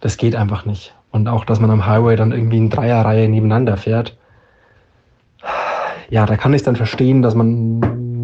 das 0.00 0.16
geht 0.16 0.34
einfach 0.34 0.64
nicht. 0.64 0.94
Und 1.10 1.28
auch, 1.28 1.44
dass 1.44 1.60
man 1.60 1.70
am 1.70 1.86
Highway 1.86 2.16
dann 2.16 2.32
irgendwie 2.32 2.58
in 2.58 2.70
Dreierreihe 2.70 3.28
nebeneinander 3.28 3.76
fährt. 3.76 4.16
Ja, 6.08 6.26
da 6.26 6.36
kann 6.36 6.54
ich 6.54 6.62
dann 6.62 6.76
verstehen, 6.76 7.22
dass 7.22 7.34
man 7.34 7.80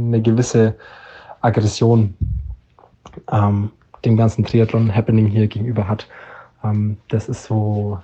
eine 0.09 0.23
gewisse 0.23 0.75
Aggression 1.41 2.15
ähm, 3.31 3.71
dem 4.05 4.17
ganzen 4.17 4.45
Triathlon-Happening 4.45 5.27
hier 5.27 5.47
gegenüber 5.47 5.89
hat. 5.89 6.09
Ähm, 6.65 6.97
das 7.09 7.29
ist 7.29 7.45
so, 7.45 7.99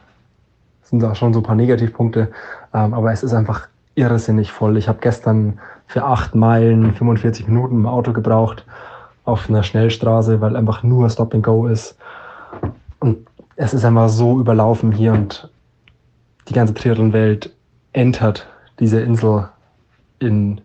sind 0.82 1.02
da 1.02 1.14
schon 1.14 1.32
so 1.32 1.40
ein 1.40 1.44
paar 1.44 1.54
Negativpunkte, 1.54 2.30
ähm, 2.74 2.94
aber 2.94 3.12
es 3.12 3.22
ist 3.22 3.34
einfach 3.34 3.68
irrsinnig 3.94 4.52
voll. 4.52 4.76
Ich 4.76 4.88
habe 4.88 4.98
gestern 5.00 5.58
für 5.86 6.04
acht 6.04 6.34
Meilen 6.34 6.94
45 6.94 7.46
Minuten 7.48 7.76
im 7.76 7.86
Auto 7.86 8.12
gebraucht 8.12 8.64
auf 9.24 9.48
einer 9.48 9.62
Schnellstraße, 9.62 10.40
weil 10.40 10.56
einfach 10.56 10.82
nur 10.82 11.08
Stop 11.10 11.34
and 11.34 11.44
Go 11.44 11.66
ist. 11.66 11.96
Und 12.98 13.26
es 13.56 13.74
ist 13.74 13.84
einfach 13.84 14.08
so 14.08 14.40
überlaufen 14.40 14.92
hier 14.92 15.12
und 15.12 15.48
die 16.48 16.54
ganze 16.54 16.74
Triathlon-Welt 16.74 17.50
entert 17.92 18.46
diese 18.78 19.00
Insel 19.00 19.48
in, 20.18 20.60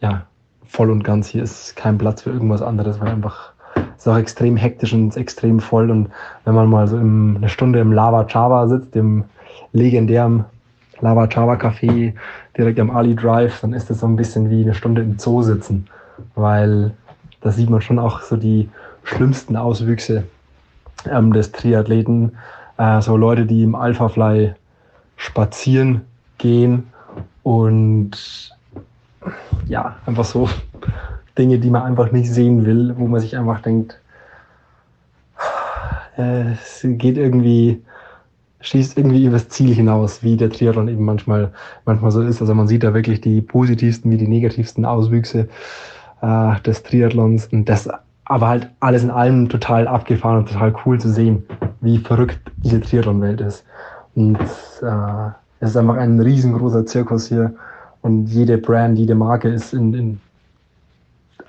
ja, 0.00 0.26
voll 0.66 0.90
und 0.90 1.04
ganz. 1.04 1.28
Hier 1.28 1.42
ist 1.42 1.76
kein 1.76 1.98
Platz 1.98 2.22
für 2.22 2.30
irgendwas 2.30 2.62
anderes, 2.62 3.00
weil 3.00 3.08
einfach 3.08 3.52
ist 3.96 4.08
auch 4.08 4.18
extrem 4.18 4.56
hektisch 4.56 4.92
und 4.92 5.16
extrem 5.16 5.60
voll. 5.60 5.90
Und 5.90 6.10
wenn 6.44 6.54
man 6.54 6.68
mal 6.68 6.86
so 6.88 6.98
im, 6.98 7.36
eine 7.36 7.48
Stunde 7.48 7.80
im 7.80 7.92
Lava 7.92 8.26
Chava 8.28 8.66
sitzt, 8.68 8.94
dem 8.94 9.24
legendären 9.72 10.44
Lava 11.00 11.26
Chava 11.26 11.54
Café 11.54 12.14
direkt 12.56 12.78
am 12.80 12.90
Ali 12.90 13.14
Drive, 13.14 13.60
dann 13.60 13.72
ist 13.72 13.90
das 13.90 14.00
so 14.00 14.06
ein 14.06 14.16
bisschen 14.16 14.50
wie 14.50 14.62
eine 14.62 14.74
Stunde 14.74 15.02
im 15.02 15.18
Zoo 15.18 15.42
sitzen, 15.42 15.86
weil 16.34 16.92
da 17.40 17.50
sieht 17.50 17.70
man 17.70 17.80
schon 17.80 17.98
auch 17.98 18.20
so 18.20 18.36
die 18.36 18.68
schlimmsten 19.04 19.56
Auswüchse 19.56 20.24
ähm, 21.10 21.32
des 21.32 21.52
Triathleten. 21.52 22.32
Äh, 22.78 23.00
so 23.00 23.16
Leute, 23.16 23.46
die 23.46 23.62
im 23.62 23.74
Alpha 23.74 24.08
Fly 24.08 24.54
spazieren 25.16 26.02
gehen 26.38 26.88
und 27.42 28.50
ja, 29.66 29.96
einfach 30.06 30.24
so 30.24 30.48
Dinge, 31.38 31.58
die 31.58 31.70
man 31.70 31.82
einfach 31.82 32.12
nicht 32.12 32.30
sehen 32.30 32.64
will, 32.66 32.94
wo 32.96 33.06
man 33.06 33.20
sich 33.20 33.36
einfach 33.36 33.60
denkt, 33.60 33.98
äh, 36.16 36.52
es 36.52 36.80
geht 36.82 37.16
irgendwie, 37.16 37.82
schießt 38.60 38.96
irgendwie 38.96 39.24
übers 39.24 39.48
Ziel 39.48 39.74
hinaus, 39.74 40.22
wie 40.22 40.36
der 40.36 40.50
Triathlon 40.50 40.88
eben 40.88 41.04
manchmal, 41.04 41.52
manchmal 41.84 42.10
so 42.10 42.22
ist. 42.22 42.40
Also 42.40 42.54
man 42.54 42.68
sieht 42.68 42.82
da 42.82 42.94
wirklich 42.94 43.20
die 43.20 43.40
positivsten 43.40 44.10
wie 44.10 44.16
die 44.16 44.28
negativsten 44.28 44.84
Auswüchse 44.84 45.48
äh, 46.22 46.60
des 46.60 46.82
Triathlons 46.82 47.46
und 47.46 47.68
das 47.68 47.88
aber 48.24 48.48
halt 48.48 48.70
alles 48.80 49.02
in 49.02 49.10
allem 49.10 49.48
total 49.48 49.86
abgefahren 49.86 50.38
und 50.38 50.48
total 50.48 50.74
cool 50.84 50.98
zu 50.98 51.10
sehen, 51.10 51.44
wie 51.80 51.98
verrückt 51.98 52.40
diese 52.56 52.80
Triathlon-Welt 52.80 53.40
ist. 53.40 53.64
Und 54.14 54.38
äh, 54.38 55.30
es 55.60 55.70
ist 55.70 55.76
einfach 55.76 55.96
ein 55.96 56.20
riesengroßer 56.20 56.86
Zirkus 56.86 57.28
hier 57.28 57.54
und 58.00 58.26
jede 58.26 58.58
Brand, 58.58 58.98
jede 58.98 59.14
Marke 59.14 59.48
ist 59.48 59.72
in, 59.72 59.94
in 59.94 60.20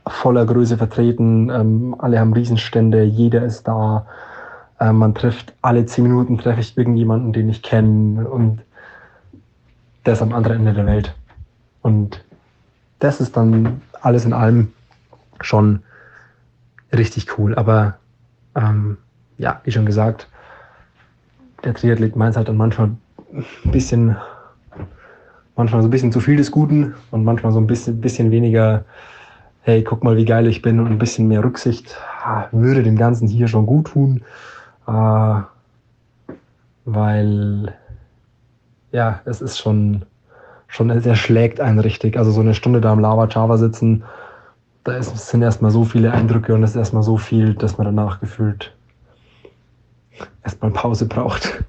voller 0.07 0.45
Größe 0.45 0.77
vertreten. 0.77 1.49
Ähm, 1.49 1.95
alle 1.97 2.19
haben 2.19 2.33
Riesenstände, 2.33 3.03
jeder 3.03 3.43
ist 3.43 3.67
da. 3.67 4.05
Ähm, 4.79 4.97
man 4.97 5.15
trifft 5.15 5.53
alle 5.61 5.85
zehn 5.85 6.03
Minuten 6.03 6.37
treffe 6.37 6.59
ich 6.59 6.77
irgendjemanden, 6.77 7.33
den 7.33 7.49
ich 7.49 7.61
kenne 7.61 8.27
und 8.27 8.61
der 10.05 10.13
ist 10.13 10.21
am 10.21 10.33
anderen 10.33 10.59
Ende 10.59 10.73
der 10.73 10.85
Welt. 10.85 11.15
Und 11.81 12.23
das 12.99 13.21
ist 13.21 13.37
dann 13.37 13.81
alles 14.01 14.25
in 14.25 14.33
allem 14.33 14.73
schon 15.41 15.81
richtig 16.97 17.37
cool. 17.37 17.55
Aber 17.55 17.97
ähm, 18.55 18.97
ja, 19.37 19.61
wie 19.63 19.71
schon 19.71 19.85
gesagt, 19.85 20.27
der 21.63 21.73
Triathlet 21.73 22.15
meint 22.15 22.37
halt 22.37 22.47
dann 22.47 22.57
manchmal 22.57 22.91
ein 23.33 23.71
bisschen, 23.71 24.15
manchmal 25.55 25.81
so 25.81 25.87
ein 25.87 25.91
bisschen 25.91 26.11
zu 26.11 26.19
viel 26.19 26.37
des 26.37 26.51
Guten 26.51 26.93
und 27.11 27.23
manchmal 27.23 27.51
so 27.51 27.59
ein 27.59 27.67
bisschen, 27.67 28.01
bisschen 28.01 28.31
weniger 28.31 28.85
hey, 29.65 29.83
guck 29.83 30.03
mal, 30.03 30.15
wie 30.15 30.25
geil 30.25 30.45
ich 30.45 30.61
bin 30.61 30.79
und 30.79 30.87
ein 30.87 30.99
bisschen 30.99 31.27
mehr 31.27 31.43
Rücksicht 31.43 31.97
würde 32.51 32.83
dem 32.83 32.97
Ganzen 32.97 33.27
hier 33.27 33.47
schon 33.47 33.65
gut 33.65 33.87
tun. 33.87 34.21
Äh, 34.87 35.41
weil, 36.85 37.73
ja, 38.91 39.21
es 39.25 39.41
ist 39.41 39.57
schon, 39.57 40.03
schon, 40.67 40.91
es 40.91 41.17
schlägt 41.17 41.59
einen 41.59 41.79
richtig. 41.79 42.15
Also 42.15 42.29
so 42.29 42.41
eine 42.41 42.53
Stunde 42.53 42.79
da 42.79 42.91
am 42.91 42.99
Lava 42.99 43.27
Java 43.27 43.57
sitzen, 43.57 44.03
da 44.85 44.97
ist, 44.97 45.17
sind 45.17 45.41
erstmal 45.41 45.71
so 45.71 45.83
viele 45.83 46.13
Eindrücke 46.13 46.53
und 46.53 46.63
es 46.63 46.71
ist 46.71 46.75
erstmal 46.77 47.03
so 47.03 47.17
viel, 47.17 47.55
dass 47.55 47.77
man 47.77 47.85
danach 47.85 48.21
gefühlt 48.21 48.73
erstmal 50.43 50.71
Pause 50.71 51.07
braucht. 51.07 51.65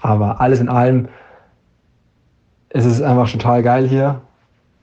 Aber 0.00 0.40
alles 0.40 0.58
in 0.58 0.68
allem, 0.68 1.08
es 2.70 2.86
ist 2.86 3.02
einfach 3.02 3.30
total 3.30 3.62
geil 3.62 3.86
hier. 3.86 4.22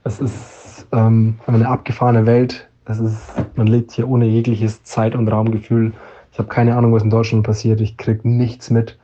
Es 0.04 0.20
ist 0.20 0.88
ähm, 0.92 1.40
eine 1.48 1.68
abgefahrene 1.68 2.26
Welt. 2.28 2.70
Das 2.86 3.00
ist, 3.00 3.18
man 3.56 3.68
lebt 3.68 3.92
hier 3.92 4.08
ohne 4.08 4.26
jegliches 4.26 4.84
Zeit- 4.84 5.16
und 5.16 5.28
Raumgefühl. 5.28 5.94
Ich 6.32 6.38
habe 6.38 6.50
keine 6.50 6.76
Ahnung, 6.76 6.94
was 6.94 7.04
in 7.04 7.10
Deutschland 7.10 7.44
passiert. 7.44 7.82
Ich 7.82 7.98
kriege 7.98 8.30
nichts 8.30 8.70
mit. 8.70 9.00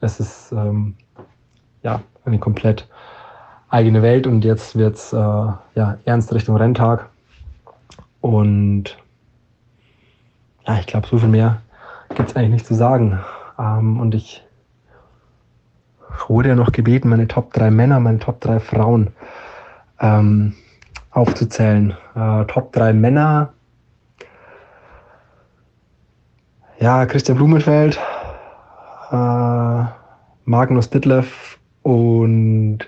Es 0.00 0.18
ist 0.18 0.50
ähm, 0.50 0.96
ja 1.84 2.02
eine 2.24 2.40
komplett 2.40 2.88
eigene 3.68 4.02
Welt 4.02 4.26
und 4.26 4.44
jetzt 4.44 4.76
wird 4.76 4.96
es 4.96 5.12
äh, 5.12 5.16
ja, 5.16 5.98
ernst 6.04 6.34
Richtung 6.34 6.56
Renntag. 6.56 7.08
Und 8.22 8.96
ja, 10.66 10.78
ich 10.78 10.86
glaube, 10.86 11.06
so 11.08 11.18
viel 11.18 11.28
mehr 11.28 11.60
gibt 12.14 12.30
es 12.30 12.36
eigentlich 12.36 12.52
nicht 12.52 12.66
zu 12.66 12.74
sagen. 12.74 13.18
Ähm, 13.58 14.00
und 14.00 14.14
ich 14.14 14.42
wurde 16.28 16.50
ja 16.50 16.54
noch 16.54 16.72
gebeten, 16.72 17.08
meine 17.08 17.28
Top 17.28 17.52
3 17.52 17.70
Männer, 17.70 18.00
meine 18.00 18.20
Top 18.20 18.40
3 18.40 18.60
Frauen 18.60 19.12
ähm, 20.00 20.54
aufzuzählen. 21.10 21.94
Äh, 22.14 22.44
Top 22.46 22.72
3 22.72 22.92
Männer. 22.92 23.52
Ja, 26.78 27.06
Christian 27.06 27.36
Blumenfeld, 27.38 27.98
äh, 29.10 29.84
Magnus 30.44 30.90
Ditlev 30.90 31.58
und 31.82 32.78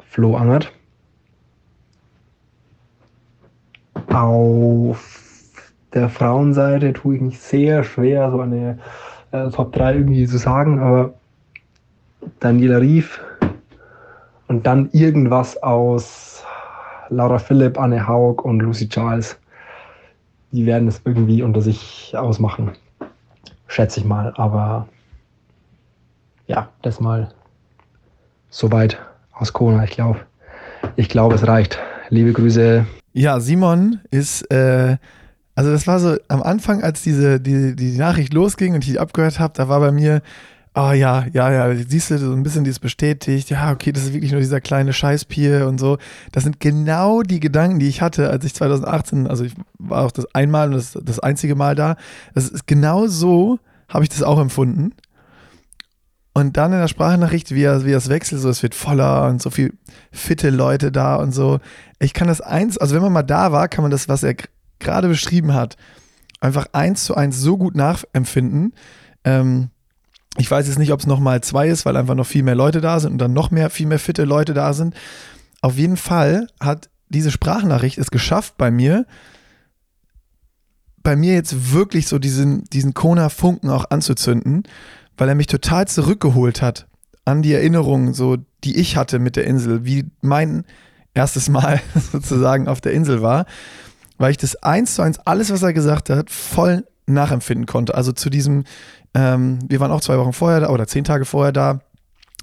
Flo 0.00 0.36
Angert. 0.36 0.72
Auf 4.12 5.52
der 5.94 6.08
Frauenseite 6.08 6.92
tue 6.92 7.16
ich 7.16 7.20
mich 7.20 7.40
sehr 7.40 7.84
schwer, 7.84 8.30
so 8.30 8.40
eine 8.40 8.78
äh, 9.32 9.48
Top 9.50 9.72
3 9.72 9.94
irgendwie 9.94 10.26
zu 10.26 10.38
sagen, 10.38 10.78
aber 10.78 11.14
Daniela 12.38 12.78
Rief, 12.78 13.20
und 14.50 14.66
dann 14.66 14.90
irgendwas 14.90 15.62
aus 15.62 16.44
Laura 17.08 17.38
Philipp, 17.38 17.78
Anne 17.78 18.08
Haug 18.08 18.42
und 18.42 18.58
Lucy 18.58 18.88
Charles. 18.88 19.38
Die 20.50 20.66
werden 20.66 20.88
es 20.88 21.00
irgendwie 21.04 21.44
unter 21.44 21.60
sich 21.60 22.12
ausmachen. 22.16 22.72
Schätze 23.68 24.00
ich 24.00 24.06
mal. 24.06 24.32
Aber 24.34 24.88
ja, 26.48 26.68
das 26.82 26.98
mal 26.98 27.32
soweit 28.48 28.98
aus 29.34 29.52
Kona. 29.52 29.84
Ich 29.84 29.90
glaube, 29.90 30.18
ich 30.96 31.08
glaube, 31.08 31.36
es 31.36 31.46
reicht. 31.46 31.78
Liebe 32.08 32.32
Grüße. 32.32 32.84
Ja, 33.12 33.40
Simon 33.40 34.00
ist, 34.10 34.42
äh, 34.50 34.96
also 35.54 35.70
das 35.72 35.86
war 35.86 35.98
so 35.98 36.16
am 36.28 36.42
Anfang, 36.42 36.82
als 36.82 37.02
diese, 37.02 37.40
die, 37.40 37.74
die 37.74 37.96
Nachricht 37.96 38.32
losging 38.32 38.74
und 38.74 38.84
ich 38.84 38.92
die 38.92 38.98
abgehört 38.98 39.38
habe, 39.38 39.52
da 39.56 39.68
war 39.68 39.80
bei 39.80 39.90
mir 39.90 40.22
ah 40.74 40.92
ja, 40.92 41.26
ja, 41.32 41.50
ja, 41.50 41.84
siehst 41.88 42.10
du, 42.10 42.18
so 42.18 42.32
ein 42.32 42.42
bisschen 42.42 42.64
dieses 42.64 42.78
bestätigt, 42.78 43.50
ja, 43.50 43.72
okay, 43.72 43.92
das 43.92 44.04
ist 44.04 44.12
wirklich 44.12 44.30
nur 44.30 44.40
dieser 44.40 44.60
kleine 44.60 44.92
Scheißpier 44.92 45.66
und 45.66 45.78
so. 45.78 45.98
Das 46.32 46.44
sind 46.44 46.60
genau 46.60 47.22
die 47.22 47.40
Gedanken, 47.40 47.80
die 47.80 47.88
ich 47.88 48.02
hatte, 48.02 48.30
als 48.30 48.44
ich 48.44 48.54
2018, 48.54 49.26
also 49.26 49.44
ich 49.44 49.54
war 49.78 50.04
auch 50.04 50.12
das 50.12 50.32
einmal 50.34 50.68
und 50.68 50.74
das, 50.74 50.96
das 51.02 51.18
einzige 51.18 51.56
Mal 51.56 51.74
da. 51.74 51.96
Das 52.34 52.48
ist 52.48 52.66
genau 52.66 53.06
so, 53.08 53.58
habe 53.88 54.04
ich 54.04 54.10
das 54.10 54.22
auch 54.22 54.38
empfunden. 54.38 54.92
Und 56.32 56.56
dann 56.56 56.72
in 56.72 56.78
der 56.78 56.88
Sprachnachricht, 56.88 57.52
wie, 57.52 57.64
er, 57.64 57.84
wie 57.84 57.92
das 57.92 58.08
wechselt, 58.08 58.40
so 58.40 58.48
es 58.48 58.62
wird 58.62 58.74
voller 58.74 59.26
und 59.28 59.42
so 59.42 59.50
viel 59.50 59.74
fitte 60.12 60.50
Leute 60.50 60.92
da 60.92 61.16
und 61.16 61.32
so. 61.32 61.58
Ich 61.98 62.14
kann 62.14 62.28
das 62.28 62.40
eins, 62.40 62.78
also 62.78 62.94
wenn 62.94 63.02
man 63.02 63.12
mal 63.12 63.22
da 63.22 63.50
war, 63.52 63.68
kann 63.68 63.82
man 63.82 63.90
das, 63.90 64.08
was 64.08 64.22
er 64.22 64.36
gerade 64.78 65.08
beschrieben 65.08 65.54
hat, 65.54 65.76
einfach 66.40 66.66
eins 66.72 67.04
zu 67.04 67.16
eins 67.16 67.38
so 67.40 67.58
gut 67.58 67.74
nachempfinden. 67.74 68.74
Ähm, 69.24 69.70
ich 70.38 70.50
weiß 70.50 70.68
jetzt 70.68 70.78
nicht, 70.78 70.92
ob 70.92 71.00
es 71.00 71.06
nochmal 71.06 71.40
zwei 71.42 71.68
ist, 71.68 71.84
weil 71.84 71.96
einfach 71.96 72.14
noch 72.14 72.26
viel 72.26 72.44
mehr 72.44 72.54
Leute 72.54 72.80
da 72.80 73.00
sind 73.00 73.12
und 73.12 73.18
dann 73.18 73.32
noch 73.32 73.50
mehr, 73.50 73.68
viel 73.68 73.86
mehr 73.86 73.98
fitte 73.98 74.24
Leute 74.24 74.54
da 74.54 74.72
sind. 74.72 74.94
Auf 75.60 75.76
jeden 75.76 75.96
Fall 75.96 76.46
hat 76.60 76.88
diese 77.08 77.32
Sprachnachricht 77.32 77.98
es 77.98 78.10
geschafft 78.10 78.56
bei 78.56 78.70
mir, 78.70 79.04
bei 81.02 81.16
mir 81.16 81.34
jetzt 81.34 81.72
wirklich 81.72 82.06
so 82.06 82.18
diesen, 82.18 82.64
diesen 82.66 82.94
Kona-Funken 82.94 83.68
auch 83.68 83.90
anzuzünden, 83.90 84.62
weil 85.20 85.28
er 85.28 85.34
mich 85.34 85.48
total 85.48 85.86
zurückgeholt 85.86 86.62
hat 86.62 86.86
an 87.26 87.42
die 87.42 87.52
Erinnerungen, 87.52 88.14
so, 88.14 88.38
die 88.64 88.78
ich 88.78 88.96
hatte 88.96 89.18
mit 89.18 89.36
der 89.36 89.44
Insel, 89.44 89.84
wie 89.84 90.06
mein 90.22 90.64
erstes 91.12 91.50
Mal 91.50 91.78
sozusagen 92.12 92.68
auf 92.68 92.80
der 92.80 92.92
Insel 92.92 93.20
war, 93.20 93.44
weil 94.16 94.30
ich 94.30 94.38
das 94.38 94.56
eins 94.56 94.94
zu 94.94 95.02
eins, 95.02 95.18
alles, 95.18 95.52
was 95.52 95.62
er 95.62 95.74
gesagt 95.74 96.08
hat, 96.08 96.30
voll 96.30 96.86
nachempfinden 97.04 97.66
konnte. 97.66 97.94
Also 97.94 98.12
zu 98.12 98.30
diesem, 98.30 98.64
ähm, 99.12 99.58
wir 99.68 99.78
waren 99.78 99.90
auch 99.90 100.00
zwei 100.00 100.16
Wochen 100.16 100.32
vorher 100.32 100.60
da 100.60 100.70
oder 100.70 100.86
zehn 100.86 101.04
Tage 101.04 101.26
vorher 101.26 101.52
da. 101.52 101.80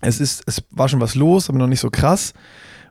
Es 0.01 0.19
ist, 0.19 0.43
es 0.45 0.61
war 0.69 0.87
schon 0.87 1.01
was 1.01 1.15
los, 1.15 1.49
aber 1.49 1.57
noch 1.57 1.65
nicht 1.65 1.79
so 1.79 1.89
krass. 1.89 2.33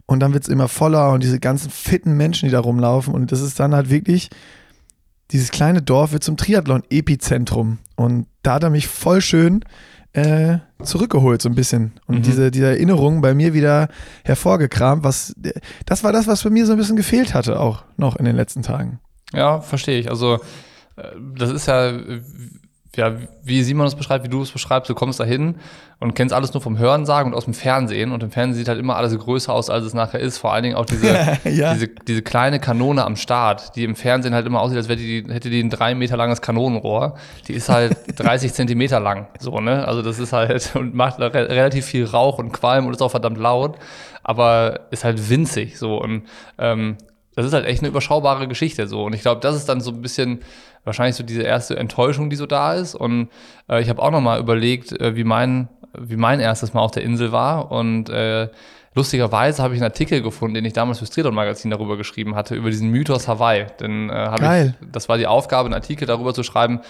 Und 0.06 0.18
dann 0.18 0.32
wird 0.32 0.42
es 0.42 0.48
immer 0.48 0.66
voller 0.66 1.12
und 1.12 1.22
diese 1.22 1.38
ganzen 1.38 1.70
fitten 1.70 2.16
Menschen, 2.16 2.46
die 2.46 2.52
da 2.52 2.58
rumlaufen. 2.58 3.14
Und 3.14 3.30
das 3.30 3.40
ist 3.40 3.60
dann 3.60 3.72
halt 3.72 3.88
wirklich, 3.88 4.30
dieses 5.32 5.50
kleine 5.50 5.82
Dorf 5.82 6.12
wird 6.12 6.22
zum 6.24 6.36
Triathlon-Epizentrum. 6.36 7.78
Und 7.96 8.26
da 8.42 8.54
hat 8.54 8.62
er 8.62 8.70
mich 8.70 8.86
voll 8.88 9.20
schön 9.20 9.64
äh, 10.12 10.58
zurückgeholt, 10.82 11.42
so 11.42 11.48
ein 11.48 11.54
bisschen. 11.54 11.92
Und 12.06 12.18
Mhm. 12.18 12.22
diese, 12.22 12.50
diese 12.50 12.66
Erinnerung 12.68 13.20
bei 13.20 13.34
mir 13.34 13.52
wieder 13.54 13.88
hervorgekramt, 14.24 15.04
was, 15.04 15.34
das 15.84 16.04
war 16.04 16.12
das, 16.12 16.26
was 16.26 16.42
bei 16.42 16.50
mir 16.50 16.64
so 16.64 16.72
ein 16.72 16.78
bisschen 16.78 16.96
gefehlt 16.96 17.34
hatte, 17.34 17.60
auch 17.60 17.84
noch 17.96 18.16
in 18.16 18.24
den 18.24 18.36
letzten 18.36 18.62
Tagen. 18.62 18.98
Ja, 19.34 19.60
verstehe 19.60 19.98
ich. 19.98 20.08
Also, 20.08 20.34
äh, 20.96 21.02
das 21.36 21.50
ist 21.50 21.66
ja, 21.66 21.92
ja, 22.94 23.12
wie 23.42 23.62
Simon 23.62 23.86
es 23.86 23.94
beschreibt, 23.94 24.24
wie 24.24 24.28
du 24.28 24.42
es 24.42 24.50
beschreibst, 24.50 24.88
du 24.88 24.94
kommst 24.94 25.20
da 25.20 25.24
hin 25.24 25.56
und 25.98 26.14
kennst 26.14 26.32
alles 26.34 26.54
nur 26.54 26.62
vom 26.62 26.78
Hörensagen 26.78 27.32
und 27.32 27.36
aus 27.36 27.44
dem 27.44 27.52
Fernsehen. 27.54 28.12
Und 28.12 28.22
im 28.22 28.30
Fernsehen 28.30 28.58
sieht 28.58 28.68
halt 28.68 28.78
immer 28.78 28.96
alles 28.96 29.18
größer 29.18 29.52
aus, 29.52 29.68
als 29.70 29.84
es 29.84 29.92
nachher 29.92 30.20
ist. 30.20 30.38
Vor 30.38 30.52
allen 30.52 30.62
Dingen 30.62 30.76
auch 30.76 30.86
diese, 30.86 31.08
Ja. 31.44 31.74
diese, 31.74 31.88
diese 31.88 32.22
kleine 32.22 32.60
Kanone 32.60 33.04
am 33.04 33.16
Start, 33.16 33.76
die 33.76 33.84
im 33.84 33.96
Fernsehen 33.96 34.34
halt 34.34 34.46
immer 34.46 34.60
aussieht, 34.60 34.76
als 34.78 34.88
wäre 34.88 34.98
die, 34.98 35.24
hätte 35.28 35.50
die 35.50 35.60
ein 35.60 35.70
drei 35.70 35.94
Meter 35.94 36.16
langes 36.16 36.40
Kanonenrohr. 36.40 37.16
Die 37.48 37.54
ist 37.54 37.68
halt 37.68 37.96
30 38.16 38.52
Zentimeter 38.54 39.00
lang. 39.00 39.26
So, 39.40 39.58
ne? 39.60 39.86
Also 39.86 40.02
das 40.02 40.18
ist 40.18 40.32
halt 40.32 40.70
und 40.76 40.94
macht 40.94 41.18
re 41.18 41.32
relativ 41.34 41.86
viel 41.86 42.04
Rauch 42.04 42.38
und 42.38 42.52
Qualm 42.52 42.86
und 42.86 42.92
ist 42.94 43.02
auch 43.02 43.10
verdammt 43.10 43.38
laut, 43.38 43.76
aber 44.22 44.80
ist 44.90 45.04
halt 45.04 45.28
winzig. 45.28 45.78
So 45.78 45.98
und 46.00 46.22
ähm, 46.58 46.96
das 47.36 47.46
ist 47.46 47.52
halt 47.52 47.66
echt 47.66 47.82
eine 47.82 47.88
überschaubare 47.88 48.48
Geschichte 48.48 48.88
so. 48.88 49.04
Und 49.04 49.14
ich 49.14 49.22
glaube, 49.22 49.40
das 49.40 49.54
ist 49.54 49.68
dann 49.68 49.80
so 49.80 49.92
ein 49.92 50.02
bisschen 50.02 50.40
wahrscheinlich 50.84 51.16
so 51.16 51.22
diese 51.22 51.42
erste 51.42 51.76
Enttäuschung, 51.76 52.30
die 52.30 52.36
so 52.36 52.46
da 52.46 52.74
ist. 52.74 52.94
Und 52.94 53.28
äh, 53.68 53.80
ich 53.80 53.88
habe 53.88 54.02
auch 54.02 54.10
noch 54.10 54.20
mal 54.20 54.40
überlegt, 54.40 54.98
äh, 55.00 55.14
wie 55.14 55.24
mein 55.24 55.68
wie 55.98 56.16
mein 56.16 56.40
erstes 56.40 56.74
Mal 56.74 56.82
auf 56.82 56.90
der 56.90 57.04
Insel 57.04 57.32
war 57.32 57.70
und 57.72 58.10
äh, 58.10 58.48
Lustigerweise 58.96 59.62
habe 59.62 59.74
ich 59.74 59.80
einen 59.82 59.90
Artikel 59.90 60.22
gefunden, 60.22 60.54
den 60.54 60.64
ich 60.64 60.72
damals 60.72 61.00
fürs 61.00 61.10
Triathlon-Magazin 61.10 61.70
darüber 61.70 61.98
geschrieben 61.98 62.34
hatte, 62.34 62.54
über 62.54 62.70
diesen 62.70 62.88
Mythos 62.88 63.28
Hawaii. 63.28 63.66
Denn 63.78 64.08
äh, 64.08 64.68
ich, 64.68 64.72
das 64.90 65.10
war 65.10 65.18
die 65.18 65.26
Aufgabe, 65.26 65.66
einen 65.66 65.74
Artikel 65.74 66.06
darüber 66.06 66.32
zu 66.32 66.42
schreiben, 66.42 66.80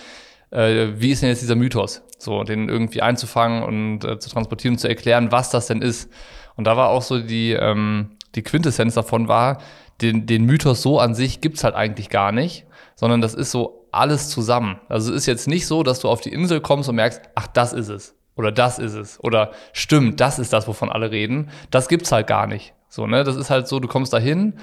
äh, 0.53 0.87
wie 0.95 1.11
ist 1.11 1.23
denn 1.23 1.31
jetzt 1.31 1.43
dieser 1.43 1.57
Mythos? 1.57 2.03
So, 2.17 2.45
den 2.45 2.69
irgendwie 2.69 3.03
einzufangen 3.03 3.65
und 3.65 4.05
äh, 4.05 4.21
zu 4.21 4.31
transportieren 4.31 4.75
und 4.75 4.79
zu 4.79 4.89
erklären, 4.89 5.33
was 5.33 5.51
das 5.51 5.67
denn 5.67 5.83
ist. 5.83 6.09
Und 6.55 6.69
da 6.69 6.77
war 6.77 6.91
auch 6.91 7.03
so 7.03 7.19
die, 7.19 7.55
ähm, 7.55 8.11
die 8.37 8.43
Quintessenz 8.43 8.95
davon 8.95 9.27
war, 9.27 9.59
den, 10.01 10.27
den 10.27 10.45
Mythos 10.45 10.83
so 10.83 10.99
an 11.01 11.15
sich 11.15 11.41
gibt's 11.41 11.65
halt 11.65 11.75
eigentlich 11.75 12.11
gar 12.11 12.33
nicht, 12.33 12.67
sondern 12.95 13.21
das 13.21 13.35
ist 13.35 13.51
so 13.51 13.87
alles 13.93 14.29
zusammen. 14.29 14.81
Also 14.89 15.11
es 15.11 15.19
ist 15.19 15.27
jetzt 15.27 15.49
nicht 15.49 15.67
so, 15.67 15.83
dass 15.83 16.01
du 16.01 16.09
auf 16.09 16.21
die 16.21 16.33
Insel 16.33 16.61
kommst 16.61 16.89
und 16.89 16.97
merkst, 16.97 17.23
ach, 17.35 17.47
das 17.47 17.73
ist 17.73 17.89
es. 17.89 18.15
Oder 18.37 18.53
das 18.53 18.79
ist 18.79 18.95
es. 18.95 19.23
Oder 19.25 19.53
stimmt, 19.73 20.21
das 20.21 20.39
ist 20.39 20.53
das, 20.53 20.69
wovon 20.69 20.91
alle 20.91 21.11
reden. 21.11 21.51
Das 21.71 21.89
gibt's 21.89 22.13
halt 22.13 22.27
gar 22.27 22.47
nicht. 22.47 22.75
So, 22.89 23.07
ne? 23.07 23.25
Das 23.25 23.37
ist 23.37 23.51
halt 23.51 23.67
so, 23.67 23.81
du 23.81 23.89
kommst 23.89 24.13
da 24.13 24.19
hin 24.19 24.55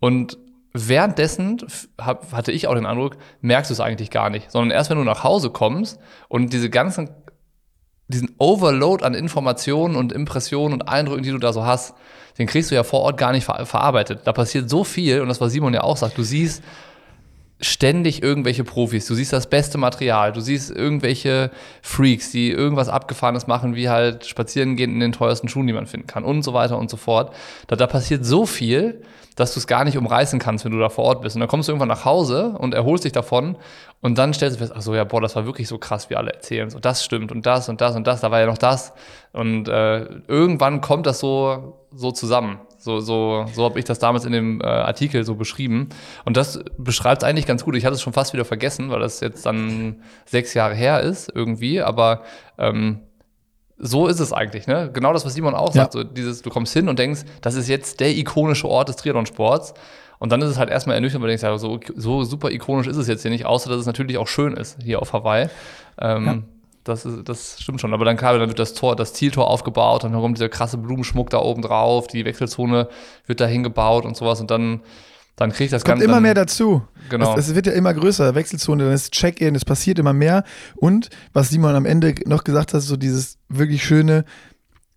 und 0.00 0.38
währenddessen 0.74 1.58
hab, 1.98 2.32
hatte 2.32 2.52
ich 2.52 2.66
auch 2.66 2.74
den 2.74 2.86
Eindruck, 2.86 3.16
merkst 3.40 3.70
du 3.70 3.74
es 3.74 3.80
eigentlich 3.80 4.10
gar 4.10 4.30
nicht. 4.30 4.50
Sondern 4.50 4.70
erst 4.70 4.90
wenn 4.90 4.98
du 4.98 5.04
nach 5.04 5.24
Hause 5.24 5.50
kommst 5.50 5.98
und 6.28 6.52
diese 6.52 6.70
ganzen, 6.70 7.10
diesen 8.12 8.34
Overload 8.38 9.04
an 9.04 9.14
Informationen 9.14 9.96
und 9.96 10.12
Impressionen 10.12 10.74
und 10.74 10.88
Eindrücken, 10.88 11.22
die 11.22 11.30
du 11.30 11.38
da 11.38 11.52
so 11.52 11.64
hast, 11.64 11.94
den 12.38 12.46
kriegst 12.46 12.70
du 12.70 12.74
ja 12.74 12.82
vor 12.82 13.00
Ort 13.00 13.18
gar 13.18 13.32
nicht 13.32 13.44
ver 13.44 13.66
verarbeitet. 13.66 14.20
Da 14.24 14.32
passiert 14.32 14.70
so 14.70 14.84
viel, 14.84 15.20
und 15.20 15.28
das, 15.28 15.40
was 15.40 15.52
Simon 15.52 15.74
ja 15.74 15.82
auch 15.82 15.96
sagt, 15.96 16.16
du 16.16 16.22
siehst 16.22 16.62
ständig 17.62 18.22
irgendwelche 18.22 18.64
Profis. 18.64 19.06
Du 19.06 19.14
siehst 19.14 19.32
das 19.32 19.48
beste 19.48 19.78
Material, 19.78 20.32
du 20.32 20.40
siehst 20.40 20.70
irgendwelche 20.70 21.50
Freaks, 21.80 22.32
die 22.32 22.50
irgendwas 22.50 22.88
Abgefahrenes 22.88 23.46
machen, 23.46 23.76
wie 23.76 23.88
halt 23.88 24.26
spazieren 24.26 24.76
gehen 24.76 24.92
in 24.92 25.00
den 25.00 25.12
teuersten 25.12 25.48
Schuhen, 25.48 25.66
die 25.66 25.72
man 25.72 25.86
finden 25.86 26.08
kann 26.08 26.24
und 26.24 26.42
so 26.42 26.54
weiter 26.54 26.76
und 26.76 26.90
so 26.90 26.96
fort. 26.96 27.34
Da, 27.68 27.76
da 27.76 27.86
passiert 27.86 28.24
so 28.24 28.46
viel, 28.46 29.02
dass 29.42 29.54
du 29.54 29.60
es 29.60 29.66
gar 29.66 29.84
nicht 29.84 29.98
umreißen 29.98 30.38
kannst, 30.38 30.64
wenn 30.64 30.72
du 30.72 30.78
da 30.78 30.88
vor 30.88 31.04
Ort 31.04 31.20
bist. 31.20 31.34
Und 31.34 31.40
dann 31.40 31.48
kommst 31.48 31.68
du 31.68 31.72
irgendwann 31.72 31.88
nach 31.88 32.04
Hause 32.04 32.54
und 32.58 32.74
erholst 32.74 33.04
dich 33.04 33.12
davon 33.12 33.56
und 34.00 34.16
dann 34.16 34.32
stellst 34.32 34.56
du 34.56 34.60
fest, 34.60 34.72
ach 34.74 34.82
so, 34.82 34.94
ja, 34.94 35.02
boah, 35.02 35.20
das 35.20 35.34
war 35.34 35.44
wirklich 35.46 35.66
so 35.66 35.78
krass, 35.78 36.10
wie 36.10 36.16
alle 36.16 36.32
erzählen. 36.32 36.70
So, 36.70 36.78
das 36.78 37.04
stimmt 37.04 37.32
und 37.32 37.44
das 37.44 37.68
und 37.68 37.80
das 37.80 37.96
und 37.96 38.06
das, 38.06 38.20
da 38.20 38.30
war 38.30 38.38
ja 38.38 38.46
noch 38.46 38.58
das. 38.58 38.92
Und 39.32 39.68
äh, 39.68 40.04
irgendwann 40.28 40.80
kommt 40.80 41.06
das 41.06 41.18
so, 41.18 41.78
so 41.92 42.12
zusammen. 42.12 42.60
So, 42.78 43.00
so, 43.00 43.46
so 43.52 43.64
habe 43.64 43.78
ich 43.78 43.84
das 43.84 43.98
damals 43.98 44.24
in 44.24 44.32
dem 44.32 44.60
äh, 44.60 44.64
Artikel 44.64 45.24
so 45.24 45.34
beschrieben. 45.34 45.88
Und 46.24 46.36
das 46.36 46.62
beschreibt 46.78 47.24
eigentlich 47.24 47.46
ganz 47.46 47.64
gut. 47.64 47.76
Ich 47.76 47.84
hatte 47.84 47.94
es 47.94 48.02
schon 48.02 48.12
fast 48.12 48.32
wieder 48.32 48.44
vergessen, 48.44 48.90
weil 48.90 49.00
das 49.00 49.20
jetzt 49.20 49.44
dann 49.44 50.02
sechs 50.24 50.54
Jahre 50.54 50.74
her 50.74 51.00
ist 51.00 51.30
irgendwie. 51.34 51.82
Aber 51.82 52.22
ähm, 52.58 53.00
so 53.84 54.06
ist 54.06 54.20
es 54.20 54.32
eigentlich, 54.32 54.66
ne? 54.68 54.90
Genau 54.92 55.12
das, 55.12 55.26
was 55.26 55.34
Simon 55.34 55.54
auch 55.54 55.74
Ja. 55.74 55.82
sagt. 55.82 55.92
So 55.94 56.04
dieses, 56.04 56.40
du 56.42 56.50
kommst 56.50 56.72
hin 56.72 56.88
und 56.88 56.98
denkst, 56.98 57.22
das 57.40 57.56
ist 57.56 57.68
jetzt 57.68 57.98
der 58.00 58.16
ikonische 58.16 58.68
Ort 58.68 58.88
des 58.88 58.96
Triathlonsports. 58.96 59.74
Und 60.20 60.30
dann 60.30 60.40
ist 60.40 60.50
es 60.50 60.56
halt 60.58 60.70
erstmal 60.70 60.94
ernüchternd, 60.94 61.20
weil 61.20 61.30
du 61.30 61.36
denkst, 61.36 61.42
ja, 61.42 61.58
so, 61.58 61.80
so 61.96 62.22
super 62.22 62.50
ikonisch 62.52 62.86
ist 62.86 62.96
es 62.96 63.08
jetzt 63.08 63.22
hier 63.22 63.30
nicht, 63.32 63.44
außer 63.44 63.68
dass 63.68 63.80
es 63.80 63.86
natürlich 63.86 64.18
auch 64.18 64.28
schön 64.28 64.52
ist 64.54 64.78
hier 64.80 65.02
auf 65.02 65.12
Hawaii. 65.12 65.48
Ähm, 66.00 66.24
Ja. 66.24 66.38
das, 66.84 67.04
ist, 67.04 67.28
das 67.28 67.56
stimmt 67.60 67.80
schon. 67.80 67.92
Aber 67.92 68.04
dann 68.04 68.16
klar, 68.16 68.38
dann 68.38 68.46
wird 68.48 68.60
das 68.60 68.74
Tor, 68.74 68.94
das 68.94 69.14
Zieltor 69.14 69.50
aufgebaut, 69.50 70.04
dann 70.04 70.12
kommt 70.12 70.36
dieser 70.38 70.48
krasse 70.48 70.78
Blumenschmuck 70.78 71.28
da 71.30 71.38
oben 71.40 71.62
drauf, 71.62 72.06
die 72.06 72.24
Wechselzone 72.24 72.88
wird 73.26 73.40
da 73.40 73.46
hingebaut 73.46 74.04
und 74.04 74.16
sowas. 74.16 74.40
Und 74.40 74.52
dann, 74.52 74.80
dann 75.36 75.52
kriegt 75.52 75.72
das 75.72 75.82
Kommt 75.84 75.94
Ganze. 75.94 76.04
immer 76.04 76.14
dann, 76.14 76.22
mehr 76.24 76.34
dazu. 76.34 76.82
Genau. 77.08 77.36
Es, 77.36 77.48
es 77.48 77.54
wird 77.54 77.66
ja 77.66 77.72
immer 77.72 77.92
größer, 77.94 78.34
Wechselzone, 78.34 78.84
dann 78.84 78.92
ist 78.92 79.12
Check-in, 79.12 79.54
es 79.54 79.64
passiert 79.64 79.98
immer 79.98 80.12
mehr. 80.12 80.44
Und 80.76 81.08
was 81.32 81.48
Simon 81.50 81.74
am 81.74 81.86
Ende 81.86 82.14
noch 82.26 82.44
gesagt 82.44 82.74
hat, 82.74 82.82
so 82.82 82.96
dieses 82.96 83.38
wirklich 83.48 83.82
schöne, 83.84 84.24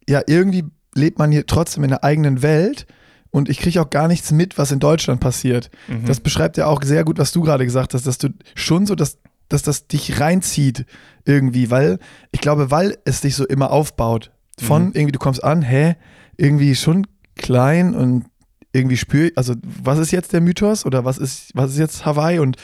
ja, 0.08 0.21
irgendwie 0.28 0.65
lebt 0.93 1.19
man 1.19 1.32
hier 1.32 1.45
trotzdem 1.45 1.84
in 1.84 1.89
der 1.89 2.04
eigenen 2.04 2.41
Welt 2.41 2.86
und 3.32 3.50
ich 3.50 3.60
kriege 3.60 3.82
auch 3.82 3.89
gar 3.89 4.08
nichts 4.08 4.32
mit, 4.32 4.58
was 4.58 4.71
in 4.71 4.80
Deutschland 4.80 5.19
passiert. 5.19 5.69
Mhm. 5.88 6.06
Das 6.06 6.19
beschreibt 6.19 6.58
ja 6.58 6.67
auch 6.67 6.82
sehr 6.84 7.04
gut, 7.04 7.17
was 7.17 7.32
du 7.32 7.41
gerade 7.41 7.65
gesagt 7.65 7.93
hast, 7.93 8.06
dass 8.08 8.17
du 8.17 8.30
schon 8.56 8.86
so, 8.86 8.95
dass, 8.95 9.17
dass 9.50 9.62
das 9.62 9.88
dich 9.88 10.19
reinzieht 10.19 10.86
irgendwie, 11.26 11.69
weil 11.71 12.00
ich 12.32 12.39
glaube, 12.39 12.71
weil 12.71 12.98
es 13.06 13.21
dich 13.21 13.36
so 13.36 13.45
immer 13.45 13.71
aufbaut. 13.71 14.32
Von 14.60 14.86
Mhm. 14.86 14.91
irgendwie, 14.93 15.12
du 15.12 15.19
kommst 15.19 15.43
an, 15.43 15.62
hä, 15.63 15.95
irgendwie 16.38 16.76
schon 16.76 17.08
klein 17.36 17.93
und 17.93 18.26
irgendwie 18.75 18.97
spür, 18.97 19.31
also 19.35 19.55
was 19.83 19.99
ist 19.99 20.11
jetzt 20.11 20.33
der 20.33 20.41
Mythos 20.41 20.85
oder 20.85 21.05
was 21.05 21.17
ist, 21.17 21.51
was 21.53 21.71
ist 21.71 21.79
jetzt 21.79 22.05
Hawaii? 22.05 22.39
Und 22.39 22.57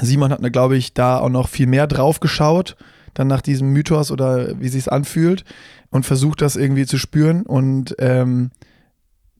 Simon 0.00 0.32
hat, 0.32 0.52
glaube 0.52 0.76
ich, 0.76 0.94
da 0.94 1.18
auch 1.18 1.28
noch 1.28 1.48
viel 1.48 1.66
mehr 1.66 1.86
drauf 1.86 2.20
geschaut, 2.20 2.76
dann 3.14 3.28
nach 3.28 3.40
diesem 3.40 3.72
Mythos 3.72 4.10
oder 4.10 4.60
wie 4.60 4.68
sich 4.68 4.90
anfühlt 4.90 5.44
und 5.90 6.04
versucht 6.04 6.42
das 6.42 6.56
irgendwie 6.56 6.86
zu 6.86 6.98
spüren 6.98 7.42
und 7.42 7.94
ähm, 7.98 8.50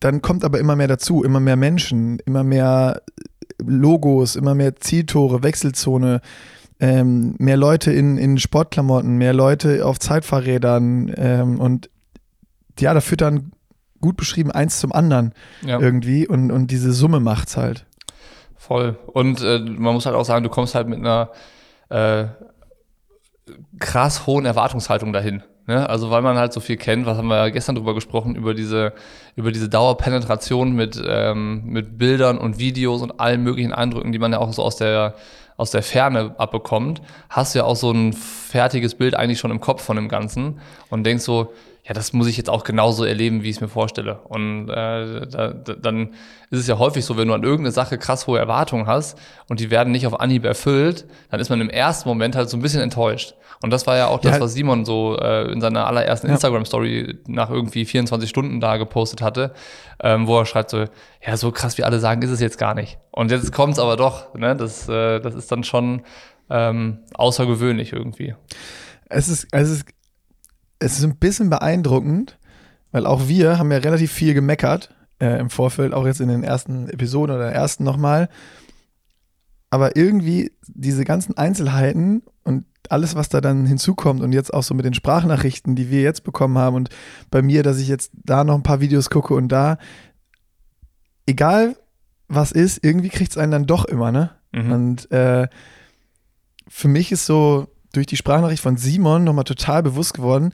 dann 0.00 0.22
kommt 0.22 0.44
aber 0.44 0.60
immer 0.60 0.76
mehr 0.76 0.88
dazu, 0.88 1.24
immer 1.24 1.40
mehr 1.40 1.56
Menschen, 1.56 2.18
immer 2.26 2.44
mehr 2.44 3.02
Logos, 3.58 4.36
immer 4.36 4.54
mehr 4.54 4.76
Zieltore, 4.76 5.42
Wechselzone, 5.42 6.20
ähm, 6.78 7.34
mehr 7.38 7.56
Leute 7.56 7.92
in, 7.92 8.18
in 8.18 8.38
Sportklamotten, 8.38 9.16
mehr 9.16 9.32
Leute 9.32 9.84
auf 9.86 9.98
Zeitfahrrädern 9.98 11.12
ähm, 11.16 11.58
und 11.58 11.90
ja, 12.78 12.92
da 12.92 13.00
führt 13.00 13.22
dann 13.22 13.52
gut 14.04 14.18
beschrieben 14.18 14.50
eins 14.50 14.80
zum 14.80 14.92
anderen 14.92 15.32
ja. 15.62 15.80
irgendwie 15.80 16.28
und, 16.28 16.50
und 16.50 16.70
diese 16.70 16.92
Summe 16.92 17.20
macht's 17.20 17.56
halt. 17.56 17.86
Voll. 18.54 18.98
Und 19.06 19.40
äh, 19.40 19.58
man 19.58 19.94
muss 19.94 20.04
halt 20.04 20.14
auch 20.14 20.26
sagen, 20.26 20.44
du 20.44 20.50
kommst 20.50 20.74
halt 20.74 20.88
mit 20.88 20.98
einer 20.98 21.30
äh, 21.88 22.26
krass 23.78 24.26
hohen 24.26 24.44
Erwartungshaltung 24.44 25.14
dahin. 25.14 25.42
Ne? 25.66 25.88
Also 25.88 26.10
weil 26.10 26.20
man 26.20 26.36
halt 26.36 26.52
so 26.52 26.60
viel 26.60 26.76
kennt, 26.76 27.06
was 27.06 27.16
haben 27.16 27.28
wir 27.28 27.36
ja 27.36 27.48
gestern 27.48 27.76
drüber 27.76 27.94
gesprochen, 27.94 28.34
über 28.34 28.52
diese, 28.52 28.92
über 29.36 29.52
diese 29.52 29.70
Dauerpenetration 29.70 30.72
mit, 30.72 31.02
ähm, 31.06 31.62
mit 31.64 31.96
Bildern 31.96 32.36
und 32.36 32.58
Videos 32.58 33.00
und 33.00 33.20
allen 33.20 33.42
möglichen 33.42 33.72
Eindrücken, 33.72 34.12
die 34.12 34.18
man 34.18 34.32
ja 34.32 34.38
auch 34.38 34.52
so 34.52 34.62
aus 34.62 34.76
der, 34.76 35.14
aus 35.56 35.70
der 35.70 35.82
Ferne 35.82 36.34
abbekommt, 36.36 37.00
hast 37.30 37.54
du 37.54 37.60
ja 37.60 37.64
auch 37.64 37.76
so 37.76 37.90
ein 37.90 38.12
fertiges 38.12 38.96
Bild 38.96 39.14
eigentlich 39.14 39.38
schon 39.38 39.50
im 39.50 39.60
Kopf 39.60 39.82
von 39.82 39.96
dem 39.96 40.08
Ganzen 40.08 40.60
und 40.90 41.04
denkst 41.04 41.24
so, 41.24 41.54
ja, 41.86 41.92
das 41.92 42.14
muss 42.14 42.26
ich 42.28 42.38
jetzt 42.38 42.48
auch 42.48 42.64
genauso 42.64 43.04
erleben, 43.04 43.42
wie 43.42 43.50
ich 43.50 43.56
es 43.56 43.60
mir 43.60 43.68
vorstelle. 43.68 44.20
Und 44.24 44.70
äh, 44.70 45.26
da, 45.26 45.48
da, 45.52 45.74
dann 45.74 46.14
ist 46.50 46.60
es 46.60 46.66
ja 46.66 46.78
häufig 46.78 47.04
so, 47.04 47.18
wenn 47.18 47.28
du 47.28 47.34
an 47.34 47.42
irgendeine 47.42 47.72
Sache 47.72 47.98
krass 47.98 48.26
hohe 48.26 48.38
Erwartungen 48.38 48.86
hast 48.86 49.18
und 49.50 49.60
die 49.60 49.70
werden 49.70 49.92
nicht 49.92 50.06
auf 50.06 50.18
Anhieb 50.18 50.44
erfüllt, 50.46 51.04
dann 51.30 51.40
ist 51.40 51.50
man 51.50 51.60
im 51.60 51.68
ersten 51.68 52.08
Moment 52.08 52.36
halt 52.36 52.48
so 52.48 52.56
ein 52.56 52.62
bisschen 52.62 52.80
enttäuscht. 52.80 53.34
Und 53.62 53.70
das 53.70 53.86
war 53.86 53.96
ja 53.98 54.06
auch 54.06 54.20
das, 54.20 54.36
Ja. 54.36 54.40
was 54.40 54.54
Simon 54.54 54.84
so 54.86 55.18
äh, 55.18 55.50
in 55.52 55.60
seiner 55.60 55.86
allerersten 55.86 56.26
Ja. 56.28 56.32
Instagram-Story 56.34 57.18
nach 57.26 57.50
irgendwie 57.50 57.84
24 57.84 58.28
Stunden 58.30 58.60
da 58.60 58.78
gepostet 58.78 59.20
hatte, 59.20 59.52
ähm, 60.02 60.26
wo 60.26 60.38
er 60.38 60.46
schreibt 60.46 60.70
so, 60.70 60.84
ja, 61.26 61.36
so 61.36 61.52
krass 61.52 61.76
wie 61.76 61.84
alle 61.84 61.98
sagen, 61.98 62.22
ist 62.22 62.30
es 62.30 62.40
jetzt 62.40 62.56
gar 62.58 62.74
nicht. 62.74 62.98
Und 63.10 63.30
jetzt 63.30 63.52
kommt's 63.52 63.78
aber 63.78 63.96
doch, 63.96 64.34
ne? 64.34 64.56
Das, 64.56 64.88
äh, 64.88 65.20
das 65.20 65.34
ist 65.34 65.52
dann 65.52 65.64
schon 65.64 66.02
ähm, 66.50 66.98
außergewöhnlich 67.14 67.92
irgendwie. 67.92 68.34
Es 69.08 69.28
ist, 69.28 69.46
es 69.52 69.70
ist, 69.70 69.86
es 70.78 70.98
ist 70.98 71.04
ein 71.04 71.16
bisschen 71.16 71.50
beeindruckend, 71.50 72.38
weil 72.92 73.06
auch 73.06 73.28
wir 73.28 73.58
haben 73.58 73.72
ja 73.72 73.78
relativ 73.78 74.12
viel 74.12 74.34
gemeckert 74.34 74.94
äh, 75.20 75.38
im 75.38 75.50
Vorfeld, 75.50 75.92
auch 75.92 76.06
jetzt 76.06 76.20
in 76.20 76.28
den 76.28 76.44
ersten 76.44 76.88
Episoden 76.88 77.34
oder 77.34 77.46
der 77.46 77.54
ersten 77.54 77.84
nochmal. 77.84 78.28
aber 79.74 79.96
irgendwie 79.96 80.52
diese 80.68 81.04
ganzen 81.04 81.36
Einzelheiten 81.36 82.22
und 82.44 82.64
alles, 82.90 83.16
was 83.16 83.28
da 83.28 83.40
dann 83.40 83.66
hinzukommt 83.66 84.22
und 84.22 84.32
jetzt 84.32 84.54
auch 84.54 84.62
so 84.62 84.72
mit 84.72 84.84
den 84.84 84.94
Sprachnachrichten, 84.94 85.74
die 85.74 85.90
wir 85.90 86.00
jetzt 86.00 86.22
bekommen 86.22 86.56
haben 86.58 86.76
und 86.76 86.90
bei 87.32 87.42
mir, 87.42 87.64
dass 87.64 87.78
ich 87.78 87.88
jetzt 87.88 88.12
da 88.14 88.44
noch 88.44 88.54
ein 88.54 88.62
paar 88.62 88.80
Videos 88.80 89.10
gucke 89.10 89.34
und 89.34 89.48
da, 89.48 89.78
egal 91.26 91.76
was 92.28 92.52
ist, 92.52 92.84
irgendwie 92.84 93.08
kriegt 93.08 93.32
es 93.32 93.36
einen 93.36 93.50
dann 93.50 93.66
doch 93.66 93.84
immer, 93.84 94.12
ne? 94.12 94.30
Mhm. 94.52 94.72
Und 94.72 95.10
äh, 95.10 95.48
für 96.68 96.88
mich 96.88 97.10
ist 97.10 97.26
so 97.26 97.66
durch 97.96 98.06
die 98.06 98.16
Sprachnachricht 98.16 98.62
von 98.62 98.76
Simon 98.76 99.24
nochmal 99.24 99.44
total 99.44 99.82
bewusst 99.82 100.14
geworden, 100.14 100.52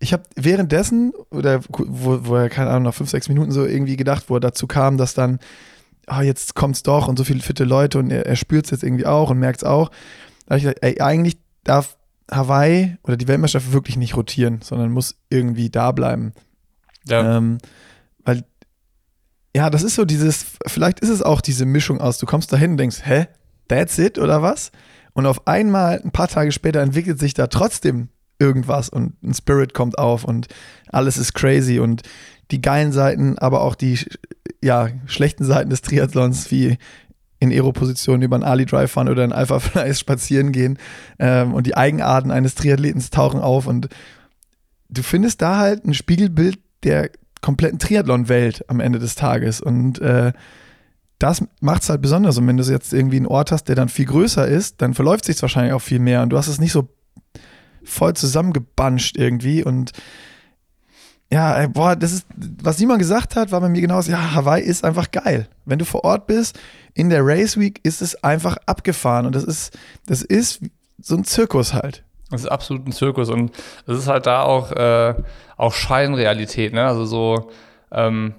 ich 0.00 0.14
habe 0.14 0.22
währenddessen, 0.34 1.12
oder 1.30 1.60
wo, 1.68 2.20
wo 2.22 2.36
er, 2.36 2.48
keine 2.48 2.70
Ahnung, 2.70 2.84
nach 2.84 2.94
fünf, 2.94 3.10
sechs 3.10 3.28
Minuten 3.28 3.52
so 3.52 3.66
irgendwie 3.66 3.96
gedacht, 3.96 4.24
wo 4.28 4.36
er 4.36 4.40
dazu 4.40 4.66
kam, 4.66 4.96
dass 4.96 5.12
dann, 5.14 5.38
ah, 6.06 6.22
jetzt 6.22 6.54
kommt's 6.54 6.82
doch 6.82 7.06
und 7.06 7.18
so 7.18 7.24
viele 7.24 7.40
fitte 7.40 7.64
Leute 7.64 7.98
und 7.98 8.10
er, 8.10 8.26
er 8.26 8.36
spürt 8.36 8.64
es 8.64 8.70
jetzt 8.70 8.82
irgendwie 8.82 9.06
auch 9.06 9.30
und 9.30 9.38
merkt 9.38 9.60
es 9.60 9.64
auch. 9.64 9.90
Da 10.46 10.54
habe 10.54 10.58
ich 10.58 10.62
gesagt, 10.64 10.78
ey, 10.82 11.00
eigentlich 11.00 11.38
darf 11.64 11.98
Hawaii 12.30 12.96
oder 13.02 13.18
die 13.18 13.28
Weltmeisterschaft 13.28 13.72
wirklich 13.72 13.98
nicht 13.98 14.16
rotieren, 14.16 14.60
sondern 14.62 14.90
muss 14.90 15.16
irgendwie 15.28 15.68
da 15.68 15.92
bleiben. 15.92 16.32
Ja. 17.06 17.36
Ähm, 17.36 17.58
weil, 18.24 18.44
ja, 19.54 19.68
das 19.68 19.82
ist 19.82 19.96
so 19.96 20.06
dieses, 20.06 20.46
vielleicht 20.66 21.00
ist 21.00 21.10
es 21.10 21.22
auch 21.22 21.42
diese 21.42 21.66
Mischung 21.66 22.00
aus, 22.00 22.16
du 22.16 22.24
kommst 22.24 22.52
dahin 22.52 22.72
und 22.72 22.76
denkst, 22.78 23.00
hä, 23.04 23.26
that's 23.68 23.98
it 23.98 24.18
oder 24.18 24.40
was? 24.40 24.72
Und 25.12 25.26
auf 25.26 25.46
einmal, 25.46 26.00
ein 26.04 26.12
paar 26.12 26.28
Tage 26.28 26.52
später, 26.52 26.80
entwickelt 26.80 27.18
sich 27.18 27.34
da 27.34 27.46
trotzdem 27.46 28.08
irgendwas 28.38 28.88
und 28.88 29.22
ein 29.22 29.34
Spirit 29.34 29.74
kommt 29.74 29.98
auf 29.98 30.24
und 30.24 30.48
alles 30.88 31.18
ist 31.18 31.34
crazy 31.34 31.78
und 31.78 32.02
die 32.50 32.62
geilen 32.62 32.92
Seiten, 32.92 33.38
aber 33.38 33.60
auch 33.60 33.74
die 33.74 33.98
ja, 34.62 34.88
schlechten 35.06 35.44
Seiten 35.44 35.70
des 35.70 35.82
Triathlons, 35.82 36.50
wie 36.50 36.78
in 37.38 37.50
Aero-Positionen 37.50 38.22
über 38.22 38.36
einen 38.36 38.44
Ali-Drive 38.44 38.92
fahren 38.92 39.08
oder 39.08 39.24
in 39.24 39.32
Alpha-Flies 39.32 39.98
spazieren 40.00 40.52
gehen 40.52 40.78
ähm, 41.18 41.54
und 41.54 41.66
die 41.66 41.76
Eigenarten 41.76 42.30
eines 42.30 42.54
Triathletens 42.54 43.10
tauchen 43.10 43.40
auf 43.40 43.66
und 43.66 43.88
du 44.88 45.02
findest 45.02 45.40
da 45.40 45.58
halt 45.58 45.84
ein 45.84 45.94
Spiegelbild 45.94 46.58
der 46.82 47.10
kompletten 47.40 47.78
Triathlon-Welt 47.78 48.68
am 48.68 48.80
Ende 48.80 48.98
des 48.98 49.14
Tages 49.14 49.60
und 49.60 50.00
äh, 50.00 50.32
das 51.20 51.44
macht 51.60 51.82
es 51.82 51.90
halt 51.90 52.02
besonders. 52.02 52.38
Und 52.38 52.48
wenn 52.48 52.56
du 52.56 52.64
jetzt 52.64 52.92
irgendwie 52.92 53.18
einen 53.18 53.26
Ort 53.26 53.52
hast, 53.52 53.64
der 53.64 53.76
dann 53.76 53.88
viel 53.88 54.06
größer 54.06 54.48
ist, 54.48 54.82
dann 54.82 54.94
verläuft 54.94 55.26
sich 55.26 55.40
wahrscheinlich 55.40 55.74
auch 55.74 55.82
viel 55.82 56.00
mehr 56.00 56.22
und 56.22 56.30
du 56.30 56.38
hast 56.38 56.48
es 56.48 56.58
nicht 56.58 56.72
so 56.72 56.88
voll 57.84 58.14
zusammengebanscht 58.14 59.16
irgendwie 59.16 59.62
und 59.62 59.92
ja, 61.32 61.68
boah, 61.68 61.94
das 61.94 62.12
ist, 62.12 62.26
was 62.60 62.78
Simon 62.78 62.98
gesagt 62.98 63.36
hat, 63.36 63.52
war 63.52 63.60
bei 63.60 63.68
mir 63.68 63.80
genauso, 63.80 64.10
ja, 64.10 64.34
Hawaii 64.34 64.64
ist 64.64 64.84
einfach 64.84 65.12
geil. 65.12 65.48
Wenn 65.64 65.78
du 65.78 65.84
vor 65.84 66.02
Ort 66.02 66.26
bist, 66.26 66.58
in 66.94 67.08
der 67.08 67.24
Race 67.24 67.56
Week 67.56 67.78
ist 67.84 68.02
es 68.02 68.24
einfach 68.24 68.56
abgefahren 68.66 69.26
und 69.26 69.36
das 69.36 69.44
ist, 69.44 69.78
das 70.06 70.22
ist 70.22 70.60
so 71.00 71.14
ein 71.14 71.24
Zirkus 71.24 71.72
halt. 71.72 72.02
Das 72.30 72.42
ist 72.42 72.48
absolut 72.48 72.86
ein 72.86 72.92
Zirkus 72.92 73.28
und 73.28 73.52
es 73.86 73.98
ist 73.98 74.08
halt 74.08 74.26
da 74.26 74.42
auch, 74.42 74.72
äh, 74.72 75.14
auch 75.56 75.72
Scheinrealität, 75.72 76.72
ne? 76.72 76.84
Also 76.84 77.04
so, 77.04 77.50
ähm, 77.92 78.34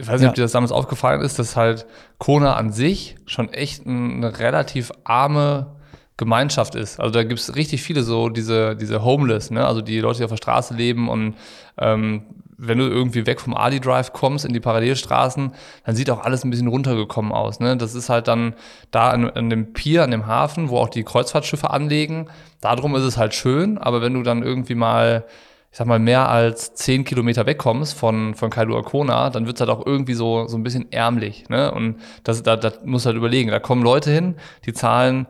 ich 0.00 0.08
weiß 0.08 0.20
nicht, 0.20 0.22
ja. 0.22 0.28
ob 0.30 0.34
dir 0.34 0.42
das 0.42 0.52
damals 0.52 0.72
aufgefallen 0.72 1.20
ist, 1.20 1.38
dass 1.38 1.56
halt 1.56 1.86
Kona 2.18 2.56
an 2.56 2.72
sich 2.72 3.16
schon 3.26 3.52
echt 3.52 3.86
eine 3.86 4.38
relativ 4.38 4.92
arme 5.04 5.76
Gemeinschaft 6.16 6.74
ist. 6.74 7.00
Also 7.00 7.12
da 7.12 7.22
gibt 7.22 7.40
es 7.40 7.54
richtig 7.54 7.82
viele 7.82 8.02
so 8.02 8.28
diese, 8.28 8.76
diese 8.76 9.04
Homeless, 9.04 9.50
ne? 9.50 9.66
also 9.66 9.80
die 9.80 10.00
Leute, 10.00 10.18
die 10.18 10.24
auf 10.24 10.30
der 10.30 10.36
Straße 10.36 10.74
leben 10.74 11.08
und 11.08 11.34
ähm, 11.78 12.22
wenn 12.62 12.76
du 12.76 12.84
irgendwie 12.84 13.24
weg 13.24 13.40
vom 13.40 13.54
Ali 13.54 13.80
Drive 13.80 14.12
kommst 14.12 14.44
in 14.44 14.52
die 14.52 14.60
Parallelstraßen, 14.60 15.52
dann 15.84 15.96
sieht 15.96 16.10
auch 16.10 16.20
alles 16.20 16.44
ein 16.44 16.50
bisschen 16.50 16.68
runtergekommen 16.68 17.32
aus. 17.32 17.58
Ne? 17.58 17.78
Das 17.78 17.94
ist 17.94 18.10
halt 18.10 18.28
dann 18.28 18.54
da 18.90 19.10
an, 19.10 19.30
an 19.30 19.48
dem 19.48 19.72
Pier, 19.72 20.04
an 20.04 20.10
dem 20.10 20.26
Hafen, 20.26 20.68
wo 20.68 20.76
auch 20.76 20.90
die 20.90 21.02
Kreuzfahrtschiffe 21.02 21.70
anlegen. 21.70 22.28
Darum 22.60 22.94
ist 22.96 23.04
es 23.04 23.16
halt 23.16 23.34
schön, 23.34 23.78
aber 23.78 24.02
wenn 24.02 24.12
du 24.12 24.22
dann 24.22 24.42
irgendwie 24.42 24.74
mal 24.74 25.24
ich 25.72 25.78
sag 25.78 25.86
mal, 25.86 26.00
mehr 26.00 26.28
als 26.28 26.74
zehn 26.74 27.04
Kilometer 27.04 27.46
wegkommst 27.46 27.94
von, 27.94 28.34
von 28.34 28.50
Kailua 28.50 28.82
Kona, 28.82 29.30
dann 29.30 29.46
wird's 29.46 29.60
halt 29.60 29.70
auch 29.70 29.86
irgendwie 29.86 30.14
so, 30.14 30.48
so 30.48 30.56
ein 30.56 30.64
bisschen 30.64 30.90
ärmlich. 30.90 31.48
Ne? 31.48 31.70
Und 31.70 32.00
das, 32.24 32.42
da, 32.42 32.56
da 32.56 32.72
musst 32.84 33.06
halt 33.06 33.16
überlegen. 33.16 33.50
Da 33.50 33.60
kommen 33.60 33.82
Leute 33.82 34.10
hin, 34.10 34.34
die 34.66 34.72
zahlen 34.72 35.28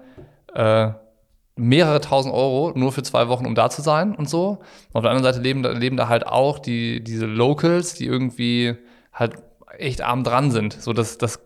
äh, 0.55 0.93
mehrere 1.57 2.01
tausend 2.01 2.35
Euro 2.35 2.73
nur 2.75 2.91
für 2.91 3.03
zwei 3.03 3.29
Wochen, 3.29 3.45
um 3.45 3.55
da 3.55 3.69
zu 3.69 3.83
sein 3.83 4.15
und 4.15 4.31
so. 4.31 4.61
Auf 4.95 5.03
der 5.03 5.11
anderen 5.11 5.31
Seite 5.31 5.43
leben, 5.43 5.63
leben 5.63 5.99
da 5.99 6.09
halt 6.09 6.27
auch 6.27 6.59
die, 6.59 7.05
diese 7.05 7.27
Locals, 7.27 7.95
die 7.95 8.07
irgendwie 8.07 8.77
halt 9.13 9.35
echt 9.77 10.01
arm 10.01 10.25
dran 10.25 10.51
sind. 10.51 10.73
So, 10.73 10.95
das, 10.95 11.19
das 11.19 11.41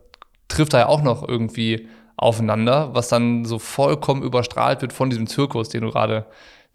trifft 0.47 0.73
da 0.73 0.79
ja 0.79 0.87
auch 0.87 1.03
noch 1.03 1.27
irgendwie 1.27 1.89
aufeinander, 2.17 2.91
was 2.93 3.09
dann 3.09 3.45
so 3.45 3.59
vollkommen 3.59 4.23
überstrahlt 4.23 4.83
wird 4.83 4.93
von 4.93 5.11
diesem 5.11 5.27
Zirkus, 5.27 5.69
den 5.69 5.83
du 5.83 5.91
gerade 5.91 6.27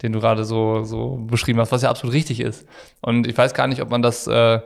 den 0.02 0.12
du 0.12 0.20
gerade 0.20 0.44
so, 0.44 0.84
so 0.84 1.18
beschrieben 1.26 1.60
hast, 1.60 1.72
was 1.72 1.82
ja 1.82 1.90
absolut 1.90 2.14
richtig 2.14 2.40
ist. 2.40 2.66
Und 3.00 3.26
ich 3.26 3.36
weiß 3.36 3.54
gar 3.54 3.66
nicht, 3.66 3.82
ob 3.82 3.90
man 3.90 4.02
das, 4.02 4.26
äh, 4.26 4.60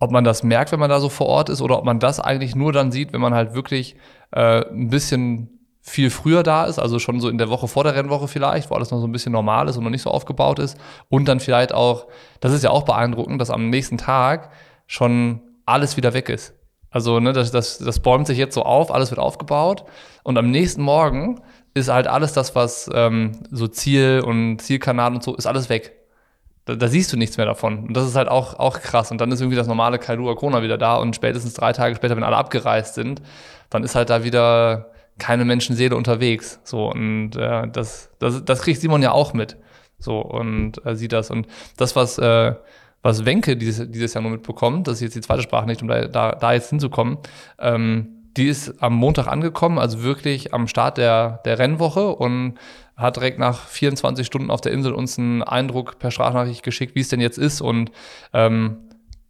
ob 0.00 0.10
man 0.10 0.24
das 0.24 0.42
merkt, 0.42 0.72
wenn 0.72 0.80
man 0.80 0.90
da 0.90 1.00
so 1.00 1.08
vor 1.08 1.26
Ort 1.26 1.48
ist, 1.48 1.62
oder 1.62 1.78
ob 1.78 1.84
man 1.84 2.00
das 2.00 2.20
eigentlich 2.20 2.54
nur 2.54 2.72
dann 2.72 2.92
sieht, 2.92 3.12
wenn 3.12 3.20
man 3.20 3.34
halt 3.34 3.54
wirklich 3.54 3.96
äh, 4.32 4.64
ein 4.68 4.90
bisschen 4.90 5.48
viel 5.80 6.10
früher 6.10 6.42
da 6.42 6.64
ist, 6.64 6.78
also 6.78 6.98
schon 6.98 7.20
so 7.20 7.28
in 7.28 7.38
der 7.38 7.48
Woche 7.48 7.66
vor 7.66 7.84
der 7.84 7.94
Rennwoche 7.94 8.28
vielleicht, 8.28 8.70
wo 8.70 8.74
alles 8.74 8.90
noch 8.90 9.00
so 9.00 9.06
ein 9.06 9.12
bisschen 9.12 9.32
normal 9.32 9.68
ist 9.68 9.76
und 9.76 9.84
noch 9.84 9.90
nicht 9.90 10.02
so 10.02 10.10
aufgebaut 10.10 10.58
ist. 10.58 10.76
Und 11.08 11.26
dann 11.28 11.40
vielleicht 11.40 11.72
auch, 11.72 12.08
das 12.40 12.52
ist 12.52 12.62
ja 12.62 12.70
auch 12.70 12.82
beeindruckend, 12.82 13.40
dass 13.40 13.50
am 13.50 13.70
nächsten 13.70 13.96
Tag 13.96 14.50
schon 14.86 15.40
alles 15.64 15.96
wieder 15.96 16.12
weg 16.12 16.28
ist. 16.28 16.54
Also, 16.90 17.20
ne, 17.20 17.32
das, 17.32 17.50
das, 17.50 17.78
das 17.78 18.00
bäumt 18.00 18.26
sich 18.26 18.38
jetzt 18.38 18.54
so 18.54 18.62
auf, 18.62 18.92
alles 18.92 19.10
wird 19.10 19.20
aufgebaut 19.20 19.84
und 20.22 20.38
am 20.38 20.50
nächsten 20.50 20.82
Morgen 20.82 21.40
ist 21.74 21.88
halt 21.88 22.06
alles 22.06 22.32
das, 22.32 22.54
was 22.54 22.90
ähm, 22.92 23.32
so 23.50 23.68
Ziel 23.68 24.22
und 24.24 24.60
Zielkanal 24.60 25.14
und 25.14 25.22
so, 25.22 25.34
ist 25.34 25.46
alles 25.46 25.68
weg. 25.68 25.92
Da, 26.64 26.74
da, 26.74 26.88
siehst 26.88 27.12
du 27.12 27.16
nichts 27.16 27.36
mehr 27.36 27.46
davon. 27.46 27.86
Und 27.86 27.96
das 27.96 28.06
ist 28.06 28.14
halt 28.14 28.28
auch, 28.28 28.58
auch 28.58 28.80
krass. 28.80 29.10
Und 29.10 29.20
dann 29.20 29.32
ist 29.32 29.40
irgendwie 29.40 29.56
das 29.56 29.66
normale 29.66 29.98
Kailua 29.98 30.34
Kona 30.34 30.62
wieder 30.62 30.76
da 30.76 30.96
und 30.96 31.16
spätestens 31.16 31.54
drei 31.54 31.72
Tage 31.72 31.94
später, 31.94 32.16
wenn 32.16 32.24
alle 32.24 32.36
abgereist 32.36 32.94
sind, 32.94 33.22
dann 33.70 33.84
ist 33.84 33.94
halt 33.94 34.10
da 34.10 34.24
wieder 34.24 34.90
keine 35.18 35.44
Menschenseele 35.44 35.96
unterwegs. 35.96 36.60
So, 36.64 36.90
und 36.90 37.36
äh, 37.36 37.68
das, 37.68 38.10
das, 38.18 38.44
das 38.44 38.60
kriegt 38.60 38.80
Simon 38.80 39.02
ja 39.02 39.12
auch 39.12 39.32
mit. 39.32 39.56
So, 39.98 40.20
und 40.20 40.84
äh, 40.84 40.94
sieht 40.94 41.12
das. 41.12 41.30
Und 41.30 41.46
das, 41.76 41.96
was, 41.96 42.18
äh, 42.18 42.54
was 43.02 43.24
Wenke 43.24 43.56
dieses, 43.56 43.90
dieses 43.90 44.14
Jahr 44.14 44.22
nur 44.22 44.32
mitbekommt, 44.32 44.86
das 44.86 44.96
ist 44.96 45.00
jetzt 45.02 45.16
die 45.16 45.20
zweite 45.20 45.42
Sprache 45.42 45.66
nicht, 45.66 45.82
um 45.82 45.88
da, 45.88 46.06
da, 46.06 46.32
da 46.32 46.52
jetzt 46.52 46.70
hinzukommen, 46.70 47.18
ähm, 47.58 48.18
die 48.36 48.46
ist 48.48 48.82
am 48.82 48.94
Montag 48.94 49.26
angekommen, 49.26 49.78
also 49.78 50.02
wirklich 50.02 50.54
am 50.54 50.68
Start 50.68 50.98
der, 50.98 51.40
der 51.44 51.58
Rennwoche 51.58 52.14
und 52.14 52.54
hat 52.96 53.16
direkt 53.16 53.38
nach 53.38 53.66
24 53.66 54.26
Stunden 54.26 54.50
auf 54.50 54.60
der 54.60 54.72
Insel 54.72 54.92
uns 54.92 55.18
einen 55.18 55.42
Eindruck 55.42 55.98
per 55.98 56.10
Sprachnachricht 56.10 56.62
geschickt, 56.62 56.94
wie 56.94 57.00
es 57.00 57.08
denn 57.08 57.20
jetzt 57.20 57.38
ist. 57.38 57.60
Und 57.60 57.92
ähm, 58.32 58.87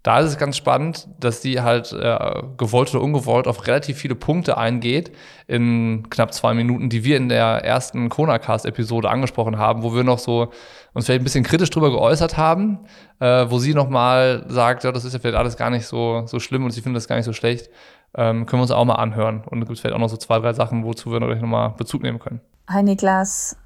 da 0.09 0.21
ist 0.21 0.31
es 0.31 0.39
ganz 0.39 0.57
spannend, 0.57 1.07
dass 1.21 1.43
die 1.43 1.61
halt 1.61 1.93
äh, 1.93 2.43
gewollt 2.57 2.95
oder 2.95 3.05
ungewollt 3.05 3.47
auf 3.47 3.67
relativ 3.67 3.99
viele 3.99 4.15
Punkte 4.15 4.57
eingeht 4.57 5.13
in 5.47 6.09
knapp 6.09 6.33
zwei 6.33 6.55
Minuten, 6.55 6.89
die 6.89 7.05
wir 7.05 7.19
in 7.19 7.29
der 7.29 7.63
ersten 7.63 8.09
Kona-Cast-Episode 8.09 9.11
angesprochen 9.11 9.59
haben, 9.59 9.83
wo 9.83 9.95
wir 9.95 10.05
noch 10.05 10.19
so 10.19 10.51
uns 10.95 11.05
vielleicht 11.05 11.21
ein 11.21 11.25
bisschen 11.25 11.45
kritisch 11.45 11.69
drüber 11.69 11.91
geäußert 11.91 12.39
haben, 12.39 12.79
äh, 13.21 13.45
wo 13.51 13.59
sie 13.59 13.75
nochmal 13.75 14.47
sagt, 14.49 14.83
ja, 14.85 14.93
das 14.93 15.05
ist 15.05 15.13
ja 15.13 15.19
vielleicht 15.19 15.37
alles 15.37 15.59
gar 15.59 15.69
nicht 15.69 15.87
so, 15.87 16.23
so 16.25 16.41
schlimm 16.41 16.65
und 16.65 16.71
sie 16.71 16.81
findet 16.81 17.03
das 17.03 17.07
gar 17.07 17.17
nicht 17.17 17.27
so 17.27 17.35
schlecht. 17.35 17.69
Ähm, 18.17 18.47
können 18.47 18.61
wir 18.61 18.63
uns 18.63 18.71
auch 18.71 18.87
mal 18.87 18.95
anhören. 18.95 19.43
Und 19.45 19.61
da 19.61 19.67
gibt 19.67 19.73
es 19.73 19.81
vielleicht 19.81 19.95
auch 19.95 20.01
noch 20.01 20.09
so 20.09 20.17
zwei, 20.17 20.39
drei 20.39 20.55
Sachen, 20.55 20.85
wozu 20.85 21.13
wir 21.13 21.21
euch 21.21 21.43
nochmal 21.43 21.75
Bezug 21.77 22.03
nehmen 22.03 22.19
können. 22.19 22.41
Hi 22.67 22.83
Niklas. 22.83 23.59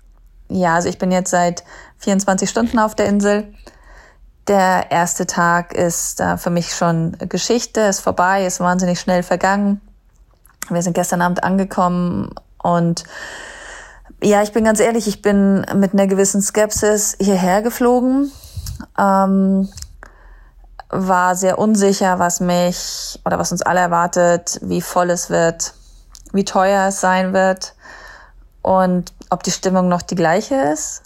Ja, 0.48 0.74
also 0.74 0.88
ich 0.88 0.98
bin 0.98 1.12
jetzt 1.12 1.30
seit 1.30 1.62
24 1.98 2.50
Stunden 2.50 2.80
auf 2.80 2.96
der 2.96 3.06
Insel. 3.06 3.54
Der 4.48 4.90
erste 4.90 5.26
Tag 5.26 5.72
ist 5.72 6.20
äh, 6.20 6.36
für 6.36 6.50
mich 6.50 6.74
schon 6.74 7.16
Geschichte, 7.28 7.80
ist 7.82 8.00
vorbei, 8.00 8.44
ist 8.44 8.58
wahnsinnig 8.58 8.98
schnell 8.98 9.22
vergangen. 9.22 9.80
Wir 10.68 10.82
sind 10.82 10.94
gestern 10.94 11.22
Abend 11.22 11.44
angekommen 11.44 12.34
und 12.62 13.04
ja, 14.22 14.42
ich 14.42 14.52
bin 14.52 14.64
ganz 14.64 14.80
ehrlich, 14.80 15.08
ich 15.08 15.22
bin 15.22 15.66
mit 15.74 15.92
einer 15.92 16.06
gewissen 16.06 16.42
Skepsis 16.42 17.16
hierher 17.20 17.62
geflogen. 17.62 18.30
Ähm, 18.98 19.68
war 20.88 21.34
sehr 21.34 21.58
unsicher, 21.58 22.18
was 22.18 22.40
mich 22.40 23.20
oder 23.24 23.38
was 23.38 23.50
uns 23.50 23.62
alle 23.62 23.80
erwartet, 23.80 24.60
wie 24.62 24.80
voll 24.80 25.10
es 25.10 25.30
wird, 25.30 25.74
wie 26.32 26.44
teuer 26.44 26.88
es 26.88 27.00
sein 27.00 27.32
wird 27.32 27.74
und 28.60 29.12
ob 29.30 29.42
die 29.42 29.50
Stimmung 29.50 29.88
noch 29.88 30.02
die 30.02 30.14
gleiche 30.14 30.54
ist. 30.54 31.02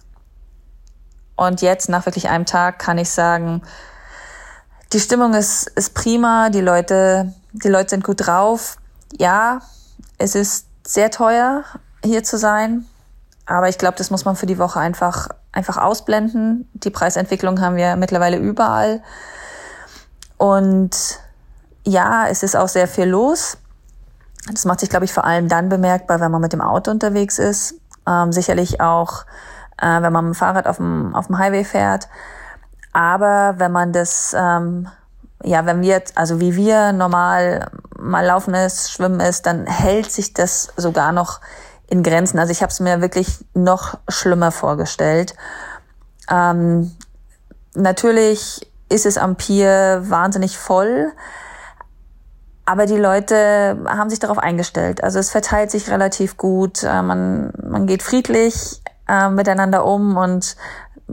Und 1.37 1.61
jetzt, 1.61 1.89
nach 1.89 2.07
wirklich 2.07 2.29
einem 2.29 2.47
Tag, 2.47 2.79
kann 2.79 2.99
ich 2.99 3.11
sagen, 3.11 3.63
die 4.93 5.01
Stimmung 5.01 5.35
ist, 5.35 5.69
ist 5.71 5.95
prima, 5.95 6.49
die 6.51 6.61
Leute, 6.61 7.35
die 7.53 7.69
Leute 7.69 7.91
sind 7.91 8.05
gut 8.05 8.27
drauf. 8.27 8.79
Ja, 9.19 9.61
es 10.19 10.35
ist 10.35 10.67
sehr 10.87 11.11
teuer, 11.11 11.65
hier 12.05 12.25
zu 12.25 12.39
sein. 12.39 12.87
Aber 13.45 13.69
ich 13.69 13.79
glaube, 13.79 13.97
das 13.99 14.11
muss 14.11 14.25
man 14.25 14.37
für 14.37 14.47
die 14.47 14.59
Woche 14.59 14.81
einfach, 14.81 15.29
einfach 15.53 15.77
ausblenden. 15.77 16.69
Die 16.73 16.91
Preisentwicklung 16.91 17.61
haben 17.61 17.77
wir 17.77 17.97
mittlerweile 17.97 18.39
überall. 18.39 19.03
Und 20.37 21.21
ja, 21.85 22.27
es 22.29 22.43
ist 22.43 22.57
auch 22.57 22.69
sehr 22.69 22.89
viel 22.89 23.05
los. 23.05 23.59
Das 24.53 24.65
macht 24.65 24.81
sich, 24.81 24.91
glaube 24.91 25.05
ich, 25.05 25.13
vor 25.13 25.25
allem 25.25 25.49
dann 25.49 25.69
bemerkbar, 25.69 26.21
wenn 26.21 26.31
man 26.31 26.41
mit 26.41 26.53
dem 26.53 26.61
Auto 26.61 26.91
unterwegs 26.91 27.39
ist. 27.39 27.75
Ähm, 28.07 28.33
sicherlich 28.33 28.81
auch, 28.81 29.25
äh, 29.81 30.03
wenn 30.03 30.13
man 30.13 30.27
mit 30.27 30.35
dem 30.35 30.39
Fahrrad 30.39 30.67
auf 30.67 30.77
dem, 30.77 31.15
auf 31.15 31.27
dem 31.27 31.39
Highway 31.39 31.65
fährt. 31.65 32.09
Aber 32.93 33.55
wenn 33.59 33.73
man 33.73 33.93
das, 33.93 34.35
ähm, 34.39 34.89
ja, 35.43 35.67
wenn 35.67 35.83
wir, 35.83 36.03
also 36.15 36.41
wie 36.41 36.57
wir 36.57 36.93
normal 36.93 37.71
mal 37.99 38.25
laufen 38.25 38.55
ist, 38.55 38.91
schwimmen 38.91 39.21
ist, 39.21 39.47
dann 39.47 39.67
hält 39.67 40.11
sich 40.11 40.33
das 40.33 40.73
sogar 40.77 41.13
noch 41.13 41.41
in 41.89 42.03
Grenzen. 42.03 42.39
Also 42.39 42.53
ich 42.53 42.63
habe 42.63 42.71
es 42.71 42.81
mir 42.81 43.01
wirklich 43.01 43.45
noch 43.55 43.99
schlimmer 44.09 44.51
vorgestellt. 44.51 45.35
Ähm, 46.31 46.93
natürlich 47.75 48.71
ist 48.89 49.07
es 49.07 49.19
am 49.19 49.37
Pier 49.37 50.03
wahnsinnig 50.05 50.59
voll, 50.59 51.13
aber 52.65 52.87
die 52.87 52.97
Leute 52.97 53.79
haben 53.87 54.11
sich 54.11 54.19
darauf 54.19 54.39
eingestellt. 54.39 55.05
Also 55.05 55.19
es 55.19 55.31
verteilt 55.31 55.71
sich 55.71 55.91
relativ 55.91 56.37
gut. 56.37 56.83
Äh, 56.83 57.03
man, 57.03 57.53
man 57.63 57.87
geht 57.87 58.03
friedlich 58.03 58.83
äh, 59.09 59.29
miteinander 59.29 59.85
um 59.85 60.17
und 60.17 60.57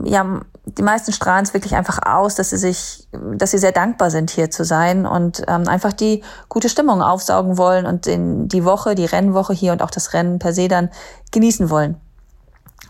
ja, 0.02 0.40
die 0.66 0.82
meisten 0.82 1.12
strahlen 1.12 1.44
es 1.44 1.54
wirklich 1.54 1.76
einfach 1.76 2.00
aus, 2.04 2.34
dass 2.34 2.50
sie 2.50 2.56
sich, 2.56 3.06
dass 3.12 3.50
sie 3.50 3.58
sehr 3.58 3.72
dankbar 3.72 4.10
sind, 4.10 4.30
hier 4.30 4.50
zu 4.50 4.64
sein 4.64 5.06
und 5.06 5.42
ähm, 5.46 5.68
einfach 5.68 5.92
die 5.92 6.22
gute 6.48 6.68
Stimmung 6.68 7.02
aufsaugen 7.02 7.58
wollen 7.58 7.86
und 7.86 8.06
den, 8.06 8.48
die 8.48 8.64
Woche, 8.64 8.94
die 8.94 9.04
Rennwoche 9.04 9.52
hier 9.52 9.72
und 9.72 9.82
auch 9.82 9.90
das 9.90 10.14
Rennen 10.14 10.38
per 10.38 10.52
se 10.52 10.68
dann 10.68 10.90
genießen 11.32 11.68
wollen. 11.70 12.00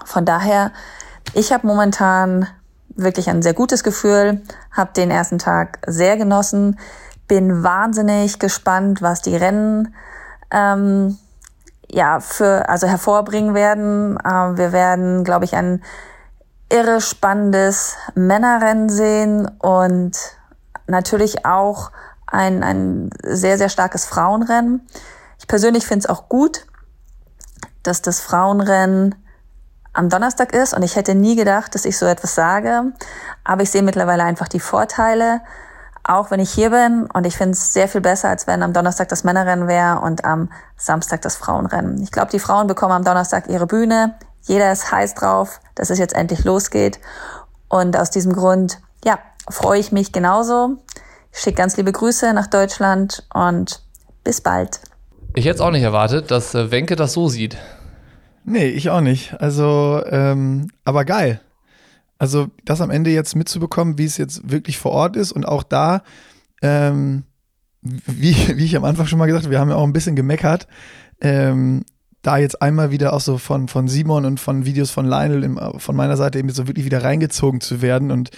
Von 0.05 0.25
daher, 0.25 0.73
ich 1.35 1.53
habe 1.53 1.67
momentan 1.67 2.47
wirklich 2.95 3.29
ein 3.29 3.43
sehr 3.43 3.55
gutes 3.55 3.83
Gefühl, 3.83 4.43
habe 4.71 4.93
den 4.95 5.11
ersten 5.11 5.39
Tag 5.39 5.81
sehr 5.87 6.17
genossen, 6.17 6.79
bin 7.27 7.65
wahnsinnig 7.65 8.39
gespannt, 8.39 9.03
was 9.03 9.21
die 9.21 9.37
Rennen 9.37 9.95
ähm, 10.51 11.19
ja 11.95 12.21
für 12.21 12.69
also 12.69 12.87
hervorbringen 12.87 13.55
werden. 13.55 14.19
Äh, 14.19 14.57
wir 14.57 14.73
werden, 14.73 15.25
glaube 15.25 15.45
ich, 15.45 15.55
ein 15.55 15.83
irre 16.69 17.01
spannendes 17.01 17.97
Männerrennen 18.15 18.89
sehen 18.89 19.49
und 19.59 20.19
natürlich 20.87 21.47
auch 21.47 21.91
ein, 22.27 22.63
ein 22.63 23.11
sehr, 23.23 23.59
sehr 23.59 23.69
starkes 23.69 24.07
Frauenrennen. 24.07 24.87
Ich 25.39 25.47
persönlich 25.47 25.87
finde 25.87 26.05
es 26.05 26.11
auch 26.11 26.29
gut, 26.29 26.67
dass 27.83 28.03
das 28.03 28.21
Frauenrennen 28.21 29.15
am 29.93 30.09
Donnerstag 30.09 30.53
ist 30.53 30.75
und 30.75 30.83
ich 30.83 30.97
hätte 30.97 31.15
nie 31.15 31.37
gedacht, 31.37 31.75
dass 31.75 31.85
ich 31.85 31.97
so 31.97 32.07
etwas 32.07 32.35
sage, 32.35 32.93
aber 33.45 33.63
ich 33.63 33.71
sehe 33.71 33.83
mittlerweile 33.83 34.25
einfach 34.25 34.49
die 34.49 34.59
Vorteile, 34.59 35.43
auch 36.05 36.31
wenn 36.31 36.41
ich 36.41 36.51
hier 36.51 36.71
bin 36.71 37.09
und 37.13 37.27
ich 37.27 37.37
finde 37.37 37.53
es 37.53 37.73
sehr 37.73 37.89
viel 37.89 38.01
besser, 38.01 38.29
als 38.29 38.47
wenn 38.47 38.63
am 38.63 38.73
Donnerstag 38.73 39.09
das 39.09 39.25
Männerrennen 39.25 39.69
wäre 39.69 40.01
und 40.01 40.25
am 40.25 40.51
Samstag 40.77 41.23
das 41.23 41.37
Frauenrennen. 41.37 42.03
Ich 42.03 42.13
glaube, 42.13 42.31
die 42.31 42.39
Frauen 42.39 42.67
bekommen 42.67 42.93
am 42.93 43.05
Donnerstag 43.05 43.49
ihre 43.49 43.67
Bühne, 43.67 44.15
jeder 44.43 44.71
ist 44.71 44.93
heiß 44.93 45.15
drauf, 45.15 45.61
dass 45.75 45.91
es 45.91 45.99
jetzt 45.99 46.15
endlich 46.15 46.45
losgeht 46.45 47.01
und 47.69 47.97
aus 47.97 48.11
diesem 48.11 48.33
Grund, 48.35 48.79
ja, 49.05 49.19
freue 49.49 49.81
ich 49.81 49.93
mich 49.93 50.13
genauso. 50.13 50.77
Ich 51.33 51.41
schicke 51.41 51.57
ganz 51.57 51.77
liebe 51.77 51.93
Grüße 51.93 52.33
nach 52.33 52.47
Deutschland 52.47 53.27
und 53.33 53.83
bis 54.23 54.41
bald. 54.41 54.81
Ich 55.35 55.47
hätte 55.47 55.57
es 55.57 55.61
auch 55.61 55.73
nicht 55.73 55.83
erwartet, 55.83 56.31
dass 56.31 56.55
äh, 56.55 56.71
Wenke 56.71 56.95
das 56.95 57.13
so 57.13 57.29
sieht. 57.29 57.57
Nee, 58.45 58.67
ich 58.67 58.91
auch 58.91 59.01
nicht. 59.01 59.35
Also, 59.41 60.03
ähm, 60.07 60.69
aber 60.85 61.05
geil. 61.05 61.41
Also, 62.19 62.49
das 62.65 62.81
am 62.81 62.91
Ende 62.91 63.11
jetzt 63.11 63.35
mitzubekommen, 63.37 63.99
wie 63.99 64.05
es 64.05 64.17
jetzt 64.17 64.51
wirklich 64.51 64.79
vor 64.79 64.93
Ort 64.93 65.17
ist 65.17 65.33
und 65.33 65.47
auch 65.47 65.63
da, 65.63 66.03
ähm, 66.63 67.25
wie, 67.83 68.35
wie 68.57 68.65
ich 68.65 68.77
am 68.77 68.85
Anfang 68.85 69.07
schon 69.07 69.19
mal 69.19 69.27
gesagt 69.27 69.45
habe, 69.45 69.53
wir 69.53 69.61
haben 69.61 69.71
ja 69.71 69.77
auch 69.77 69.85
ein 69.85 69.93
bisschen 69.93 70.17
gemeckert, 70.17 70.67
ähm, 71.21 71.85
da 72.23 72.39
jetzt 72.39 72.63
einmal 72.63 72.91
wieder 72.91 73.13
auch 73.13 73.21
so 73.21 73.39
von, 73.39 73.69
von 73.69 73.87
Simon 73.87 74.25
und 74.25 74.41
von 74.41 74.65
Videos 74.65 74.91
von 74.91 75.07
Lionel 75.07 75.45
im, 75.45 75.61
von 75.77 75.95
meiner 75.95 76.17
Seite 76.17 76.39
eben 76.39 76.49
so 76.49 76.67
wirklich 76.67 76.87
wieder 76.87 77.05
reingezogen 77.05 77.61
zu 77.61 77.83
werden. 77.83 78.11
Und 78.11 78.31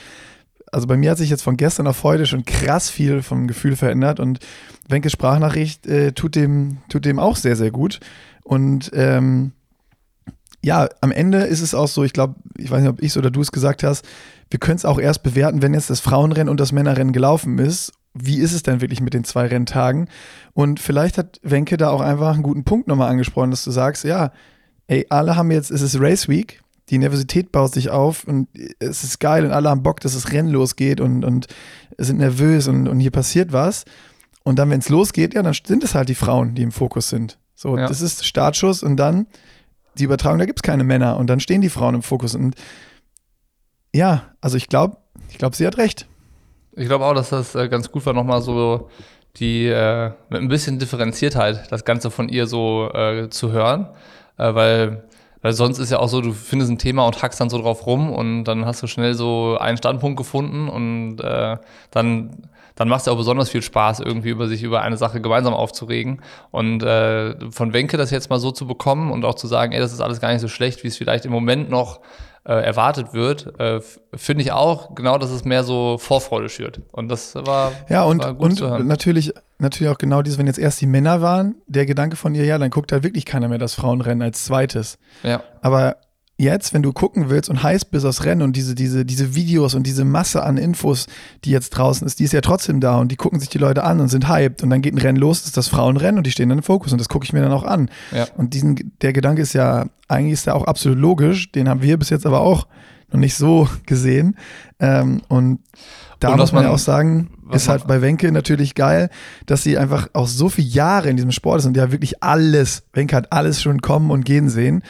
also 0.73 0.89
bei 0.89 0.97
mir 0.97 1.13
hat 1.13 1.19
sich 1.19 1.31
jetzt 1.31 1.43
von 1.43 1.57
gestern 1.57 1.87
auf 1.87 2.03
heute 2.03 2.27
schon 2.27 2.45
krass 2.45 2.91
viel 2.91 3.23
vom 3.23 3.47
Gefühl 3.47 3.77
verändert 3.77 4.19
und 4.19 4.41
Wenkes 4.89 5.13
Sprachnachricht 5.13 5.87
äh, 5.87 6.13
tut, 6.13 6.35
dem, 6.35 6.79
tut 6.89 7.05
dem 7.05 7.21
auch 7.21 7.37
sehr, 7.37 7.55
sehr 7.55 7.71
gut. 7.71 8.01
Und 8.43 8.91
ähm, 8.93 9.53
ja, 10.67 10.89
am 11.01 11.13
Ende 11.13 11.45
ist 11.45 11.61
es 11.61 11.77
auch 11.77 11.87
so, 11.87 12.03
ich 12.03 12.13
glaube, 12.13 12.35
ich 12.59 12.73
weiß 12.73 12.81
nicht, 12.81 12.91
ob 12.91 13.01
ich 13.01 13.11
es 13.11 13.17
oder 13.17 13.31
du 13.31 13.41
es 13.41 13.53
gesagt 13.53 13.85
hast, 13.85 14.05
wir 14.51 14.59
können 14.59 14.75
es 14.75 14.85
auch 14.85 14.99
erst 14.99 15.23
bewerten, 15.23 15.63
wenn 15.63 15.75
jetzt 15.75 15.91
das 15.91 16.01
Frauenrennen 16.01 16.49
und 16.49 16.59
das 16.59 16.73
Männerrennen 16.73 17.13
gelaufen 17.13 17.61
ist. 17.61 17.93
Wie 18.15 18.39
ist 18.39 18.53
es 18.53 18.65
denn 18.65 18.81
wirklich 18.81 19.01
mit 19.01 19.15
den 19.15 19.23
zwei 19.23 19.47
Renntagen? 19.47 20.09
Und 20.55 20.81
vielleicht 20.81 21.19
hat 21.19 21.39
Wenke 21.45 21.77
da 21.77 21.91
auch 21.91 22.01
einfach 22.01 22.35
einen 22.35 22.43
guten 22.43 22.65
Punkt 22.65 22.89
nochmal 22.89 23.11
angesprochen, 23.11 23.53
dass 23.53 23.63
du 23.63 23.71
sagst, 23.71 24.03
ja, 24.03 24.33
ey, 24.89 25.07
alle 25.09 25.37
haben 25.37 25.53
jetzt, 25.53 25.71
es 25.71 25.83
ist 25.83 26.01
Race 26.01 26.29
Week, 26.29 26.61
die 26.89 26.99
Nervosität 26.99 27.53
baut 27.53 27.73
sich 27.73 27.91
auf 27.91 28.25
und 28.25 28.49
es 28.81 29.05
ist 29.05 29.21
geil 29.21 29.47
und 29.47 29.53
alle 29.53 29.71
haben 29.71 29.85
Bock, 29.85 30.01
dass 30.01 30.15
das 30.15 30.33
Rennen 30.33 30.49
losgeht 30.49 31.01
und, 31.01 31.25
und 31.25 31.47
sind 31.97 32.19
nervös 32.19 32.67
und, 32.67 32.89
und 32.89 32.99
hier 32.99 33.13
passiert 33.13 33.53
was. 33.53 33.85
Und 34.43 34.59
dann, 34.59 34.71
wenn 34.71 34.81
es 34.81 34.89
losgeht, 34.89 35.35
ja, 35.35 35.45
dann 35.45 35.55
sind 35.55 35.85
es 35.85 35.95
halt 35.95 36.09
die 36.09 36.17
Frauen, 36.17 36.57
die 36.57 36.63
im 36.63 36.73
Fokus 36.73 37.09
sind. 37.09 37.39
So, 37.55 37.79
ja. 37.79 37.87
das 37.87 38.01
ist 38.01 38.27
Startschuss 38.27 38.83
und 38.83 38.97
dann 38.97 39.29
die 39.99 40.05
Übertragung, 40.05 40.39
da 40.39 40.47
gibt 40.47 40.59
es 40.59 40.63
keine 40.63 40.85
Männer 40.85 41.17
und 41.17 41.29
dann 41.29 41.41
stehen 41.41 41.61
die 41.61 41.71
Frauen 41.71 41.95
im 41.95 42.03
Fokus. 42.03 42.35
Und 42.35 42.55
ja, 43.95 44.25
also 44.41 44.57
ich 44.57 44.69
glaube, 44.69 44.99
ich 45.31 45.39
glaube, 45.39 45.57
sie 45.57 45.67
hat 45.67 45.79
recht. 45.79 46.07
Ich 46.73 46.87
glaube 46.87 47.05
auch, 47.05 47.15
dass 47.15 47.31
das 47.31 47.55
äh, 47.55 47.69
ganz 47.69 47.91
gut 47.91 48.05
war, 48.07 48.13
nochmal 48.13 48.43
so 48.43 48.91
die 49.37 49.67
äh, 49.67 50.13
mit 50.29 50.41
ein 50.41 50.49
bisschen 50.49 50.79
Differenziertheit 50.79 51.71
das 51.71 51.85
Ganze 51.85 52.11
von 52.11 52.29
ihr 52.29 52.47
so 52.47 52.91
äh, 52.93 53.29
zu 53.31 53.53
hören. 53.53 53.89
Äh, 54.39 54.55
weil, 54.55 55.05
weil 55.43 55.53
sonst 55.53 55.79
ist 55.79 55.91
ja 55.91 55.99
auch 55.99 56.09
so, 56.09 56.21
du 56.21 56.33
findest 56.33 56.71
ein 56.71 56.79
Thema 56.79 57.07
und 57.07 57.23
hackst 57.23 57.41
dann 57.41 57.51
so 57.51 57.59
drauf 57.59 57.87
rum 57.87 58.11
und 58.11 58.45
dann 58.45 58.65
hast 58.67 58.83
du 58.83 58.87
schnell 58.87 59.15
so 59.15 59.57
einen 59.59 59.77
Standpunkt 59.77 60.17
gefunden 60.17 60.69
und 60.69 61.21
äh, 61.21 61.57
dann 61.91 62.49
dann 62.77 62.89
macht 62.89 63.01
es 63.01 63.07
ja 63.07 63.13
auch 63.13 63.17
besonders 63.17 63.49
viel 63.49 63.63
Spaß, 63.63 64.01
irgendwie 64.01 64.29
über 64.29 64.47
sich 64.47 64.63
über 64.63 64.83
eine 64.83 64.97
Sache 64.97 65.21
gemeinsam 65.21 65.55
aufzuregen. 65.55 66.23
Und 66.51 66.83
äh, 66.83 67.35
von 67.51 67.73
Wenke 67.73 67.97
das 67.97 68.11
jetzt 68.11 68.31
mal 68.31 68.39
so 68.39 68.53
zu 68.53 68.67
bekommen 68.67 69.11
und 69.11 69.25
auch 69.25 69.35
zu 69.35 69.47
sagen, 69.47 69.73
ey, 69.73 69.81
das 69.81 69.93
ist 69.93 70.01
alles 70.01 70.21
gar 70.21 70.31
nicht 70.33 70.43
so 70.43 70.49
schlecht, 70.49 70.85
wie 70.85 70.89
es 70.89 70.97
vielleicht 70.97 71.25
im 71.25 71.33
Moment 71.33 71.71
noch 71.71 72.01
äh, 72.47 72.53
erwartet 72.53 73.13
wird, 73.13 73.59
äh, 73.59 73.81
finde 74.15 74.43
ich 74.43 74.53
auch 74.53 74.95
genau, 74.95 75.19
dass 75.19 75.31
es 75.31 75.45
mehr 75.45 75.65
so 75.65 75.99
Vorfreude 75.99 76.49
schürt. 76.49 76.81
Und 76.93 77.09
das 77.09 77.35
war, 77.35 77.73
ja, 77.89 78.05
und, 78.05 78.23
war 78.23 78.35
gut 78.35 78.51
und 78.51 78.57
zu 78.57 78.69
hören. 78.69 78.87
natürlich, 78.87 79.33
natürlich 79.59 79.93
auch 79.93 79.99
genau 79.99 80.23
dieses, 80.23 80.39
wenn 80.39 80.47
jetzt 80.47 80.59
erst 80.59 80.81
die 80.81 80.87
Männer 80.87 81.21
waren, 81.23 81.57
der 81.67 81.87
Gedanke 81.87 82.15
von 82.15 82.35
ihr, 82.37 82.45
ja, 82.45 82.57
dann 82.59 82.71
guckt 82.71 82.93
halt 82.93 83.03
wirklich 83.03 83.25
keiner 83.25 83.49
mehr 83.49 83.59
das 83.59 83.75
Frauenrennen 83.75 84.23
als 84.23 84.45
zweites. 84.45 84.99
Ja. 85.25 85.43
Aber 85.61 85.97
jetzt, 86.39 86.75
wenn 86.75 86.83
du 86.83 86.93
gucken 86.93 87.31
willst 87.31 87.49
und 87.49 87.63
heiß 87.63 87.87
bist 87.87 88.05
aufs 88.05 88.25
Rennen 88.25 88.43
und 88.43 88.57
diese, 88.57 88.75
diese, 88.75 89.05
diese 89.05 89.35
Videos 89.35 89.75
und 89.75 89.87
diese 89.87 90.05
Masse 90.05 90.43
an 90.43 90.59
Infos, 90.59 91.07
die 91.45 91.51
jetzt 91.51 91.71
draußen 91.71 92.07
ist, 92.07 92.19
die 92.19 92.25
ist 92.25 92.33
ja 92.33 92.43
trotzdem 92.43 92.81
da 92.81 92.99
und 92.99 93.11
die 93.11 93.17
gucken 93.17 93.41
sich 93.41 93.49
die 93.49 93.59
Leute 93.59 93.85
an 93.85 94.01
und 94.01 94.09
sind 94.09 94.29
hyped 94.29 94.63
und 94.63 94.71
dann 94.71 94.83
geht 94.83 94.95
ein 94.95 94.99
Rennen 94.99 95.19
los, 95.19 95.41
das 95.41 95.49
ist 95.49 95.57
das 95.57 95.69
Frauenrennen 95.69 96.19
und 96.19 96.27
die 96.27 96.31
stehen 96.31 96.49
dann 96.49 96.59
im 96.59 96.65
Fokus 96.65 96.93
und 96.93 97.01
das 97.01 97.09
gucke 97.09 97.25
ich 97.25 97.33
mir 97.33 97.41
dann 97.41 97.53
auch 97.53 97.65
an. 97.65 97.91
Ja. 98.13 98.27
Und 98.37 98.53
diesen, 98.53 98.93
der 99.01 99.13
Gedanke 99.13 99.41
ist 99.43 99.55
ja, 99.55 99.87
eigentlich 100.09 100.35
ist 100.35 100.47
der 100.47 100.57
auch 100.57 100.65
absolut 100.65 100.99
logisch, 100.99 101.53
den 101.53 101.69
haben 101.69 101.83
wir 101.83 101.97
bis 101.99 102.11
jetzt 102.11 102.27
aber 102.27 102.41
auch 102.41 102.67
noch 103.11 103.21
nicht 103.21 103.35
so 103.35 103.69
gesehen. 103.87 104.37
Ähm, 104.79 105.23
und 105.29 105.61
da 106.21 106.31
und 106.31 106.39
muss 106.39 106.53
man 106.53 106.65
ja 106.65 106.71
auch 106.71 106.79
sagen, 106.79 107.31
ist 107.53 107.69
halt 107.69 107.87
bei 107.87 108.01
Wenke 108.01 108.33
natürlich 108.33 108.75
geil, 108.75 109.11
dass 109.45 109.63
sie 109.63 109.79
einfach 109.79 110.09
auch 110.15 110.27
so 110.27 110.49
viele 110.49 110.69
Jahre 110.69 111.11
in 111.11 111.17
diesem 111.17 111.33
Sport 111.33 111.61
ist 111.61 111.67
und 111.67 111.77
ja 111.77 111.93
wirklich 111.93 112.23
alles, 112.23 112.85
Wenke 112.93 113.15
hat 113.15 113.33
alles 113.33 113.63
schon 113.63 113.83
kommen 113.83 114.11
und 114.11 114.25
gehen 114.25 114.49
sehen. 114.49 114.83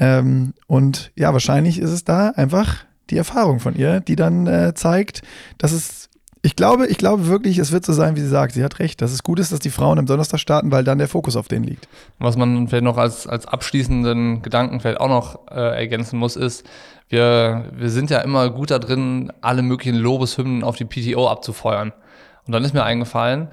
Ähm, 0.00 0.54
und 0.66 1.12
ja, 1.14 1.32
wahrscheinlich 1.32 1.78
ist 1.78 1.90
es 1.90 2.04
da 2.04 2.30
einfach 2.30 2.84
die 3.10 3.18
Erfahrung 3.18 3.60
von 3.60 3.76
ihr, 3.76 4.00
die 4.00 4.16
dann 4.16 4.46
äh, 4.46 4.72
zeigt, 4.74 5.22
dass 5.58 5.72
es 5.72 6.10
ich 6.42 6.56
glaube, 6.56 6.86
ich 6.86 6.96
glaube 6.96 7.26
wirklich, 7.26 7.58
es 7.58 7.70
wird 7.70 7.84
so 7.84 7.92
sein, 7.92 8.16
wie 8.16 8.20
sie 8.20 8.28
sagt. 8.28 8.54
Sie 8.54 8.64
hat 8.64 8.78
recht, 8.78 9.02
dass 9.02 9.12
es 9.12 9.22
gut 9.22 9.38
ist, 9.38 9.52
dass 9.52 9.58
die 9.58 9.68
Frauen 9.68 9.98
am 9.98 10.06
Donnerstag 10.06 10.40
starten, 10.40 10.72
weil 10.72 10.84
dann 10.84 10.96
der 10.96 11.06
Fokus 11.06 11.36
auf 11.36 11.48
denen 11.48 11.66
liegt. 11.66 11.86
Was 12.18 12.38
man 12.38 12.66
vielleicht 12.66 12.84
noch 12.84 12.96
als, 12.96 13.26
als 13.26 13.44
abschließenden 13.44 14.40
Gedanken 14.40 14.80
vielleicht 14.80 15.00
auch 15.00 15.08
noch 15.08 15.48
äh, 15.50 15.76
ergänzen 15.76 16.18
muss, 16.18 16.36
ist, 16.36 16.66
wir, 17.10 17.66
wir 17.74 17.90
sind 17.90 18.08
ja 18.08 18.20
immer 18.20 18.48
gut 18.48 18.70
da 18.70 18.78
drin, 18.78 19.30
alle 19.42 19.60
möglichen 19.60 19.96
Lobeshymnen 19.96 20.64
auf 20.64 20.76
die 20.76 20.86
PTO 20.86 21.28
abzufeuern. 21.28 21.92
Und 22.46 22.52
dann 22.52 22.64
ist 22.64 22.72
mir 22.72 22.84
eingefallen, 22.84 23.48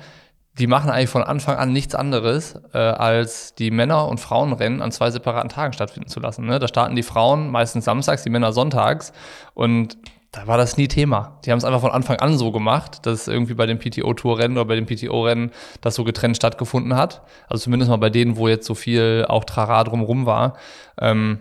die 0.60 0.68
machen 0.68 0.90
eigentlich 0.90 1.10
von 1.10 1.24
Anfang 1.24 1.58
an 1.58 1.72
nichts 1.72 1.94
anderes, 1.94 2.60
äh, 2.74 2.78
als 2.78 3.54
die 3.56 3.72
Männer- 3.72 4.08
und 4.08 4.20
Frauenrennen 4.20 4.82
an 4.82 4.92
zwei 4.92 5.12
separaten 5.12 5.50
Tagen 5.50 5.74
stattfinden 5.74 6.10
zu 6.10 6.20
lassen. 6.20 6.46
Ne? 6.46 6.60
Da 6.60 6.68
starten 6.68 6.96
die 6.96 7.04
Frauen 7.04 7.50
meistens 7.50 7.86
samstags, 7.86 8.24
die 8.24 8.30
Männer 8.30 8.54
sonntags. 8.54 9.14
Und 9.54 9.98
da 10.32 10.48
war 10.48 10.58
das 10.58 10.78
nie 10.78 10.88
Thema. 10.88 11.40
Die 11.46 11.52
haben 11.52 11.58
es 11.58 11.64
einfach 11.64 11.82
von 11.82 11.92
Anfang 11.92 12.18
an 12.18 12.38
so 12.38 12.52
gemacht, 12.52 13.06
dass 13.06 13.28
irgendwie 13.28 13.54
bei 13.54 13.66
den 13.66 13.80
PTO-Tour-Rennen 13.80 14.58
oder 14.58 14.66
bei 14.66 14.76
den 14.76 14.86
PTO-Rennen 14.86 15.52
das 15.82 15.96
so 15.96 16.04
getrennt 16.04 16.36
stattgefunden 16.36 16.96
hat. 16.96 17.22
Also 17.48 17.64
zumindest 17.64 17.90
mal 17.90 17.98
bei 17.98 18.10
denen, 18.10 18.38
wo 18.38 18.48
jetzt 18.48 18.66
so 18.66 18.76
viel 18.76 19.26
auch 19.28 19.46
Trara 19.46 19.84
drumrum 19.84 20.26
war. 20.26 20.58
Ähm, 21.00 21.40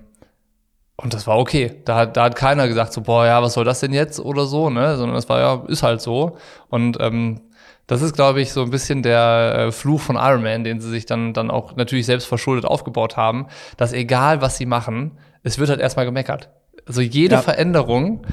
und 0.96 1.12
das 1.12 1.26
war 1.26 1.38
okay. 1.38 1.82
Da, 1.84 2.06
da 2.06 2.24
hat 2.24 2.36
keiner 2.36 2.68
gesagt 2.68 2.92
so, 2.92 3.02
boah, 3.02 3.26
ja, 3.26 3.42
was 3.42 3.54
soll 3.54 3.64
das 3.64 3.80
denn 3.80 3.92
jetzt 3.92 4.18
oder 4.18 4.46
so, 4.46 4.70
ne? 4.70 4.96
Sondern 4.96 5.14
das 5.14 5.28
war 5.28 5.40
ja, 5.40 5.62
ist 5.68 5.82
halt 5.82 6.00
so. 6.00 6.38
Und 6.68 6.98
ähm, 7.00 7.40
Das 7.86 8.02
ist, 8.02 8.14
glaube 8.14 8.40
ich, 8.40 8.52
so 8.52 8.62
ein 8.62 8.70
bisschen 8.70 9.02
der 9.02 9.54
äh, 9.68 9.72
Fluch 9.72 10.00
von 10.00 10.16
Iron 10.16 10.42
Man, 10.42 10.64
den 10.64 10.80
sie 10.80 10.90
sich 10.90 11.06
dann, 11.06 11.32
dann 11.32 11.50
auch 11.50 11.76
natürlich 11.76 12.06
selbst 12.06 12.26
verschuldet 12.26 12.64
aufgebaut 12.64 13.16
haben, 13.16 13.46
dass 13.76 13.92
egal 13.92 14.40
was 14.40 14.56
sie 14.56 14.66
machen, 14.66 15.12
es 15.42 15.58
wird 15.58 15.70
halt 15.70 15.80
erstmal 15.80 16.04
gemeckert. 16.04 16.50
Also 16.86 17.00
jede 17.00 17.36
Ja. 17.36 17.42
Veränderung, 17.42 18.26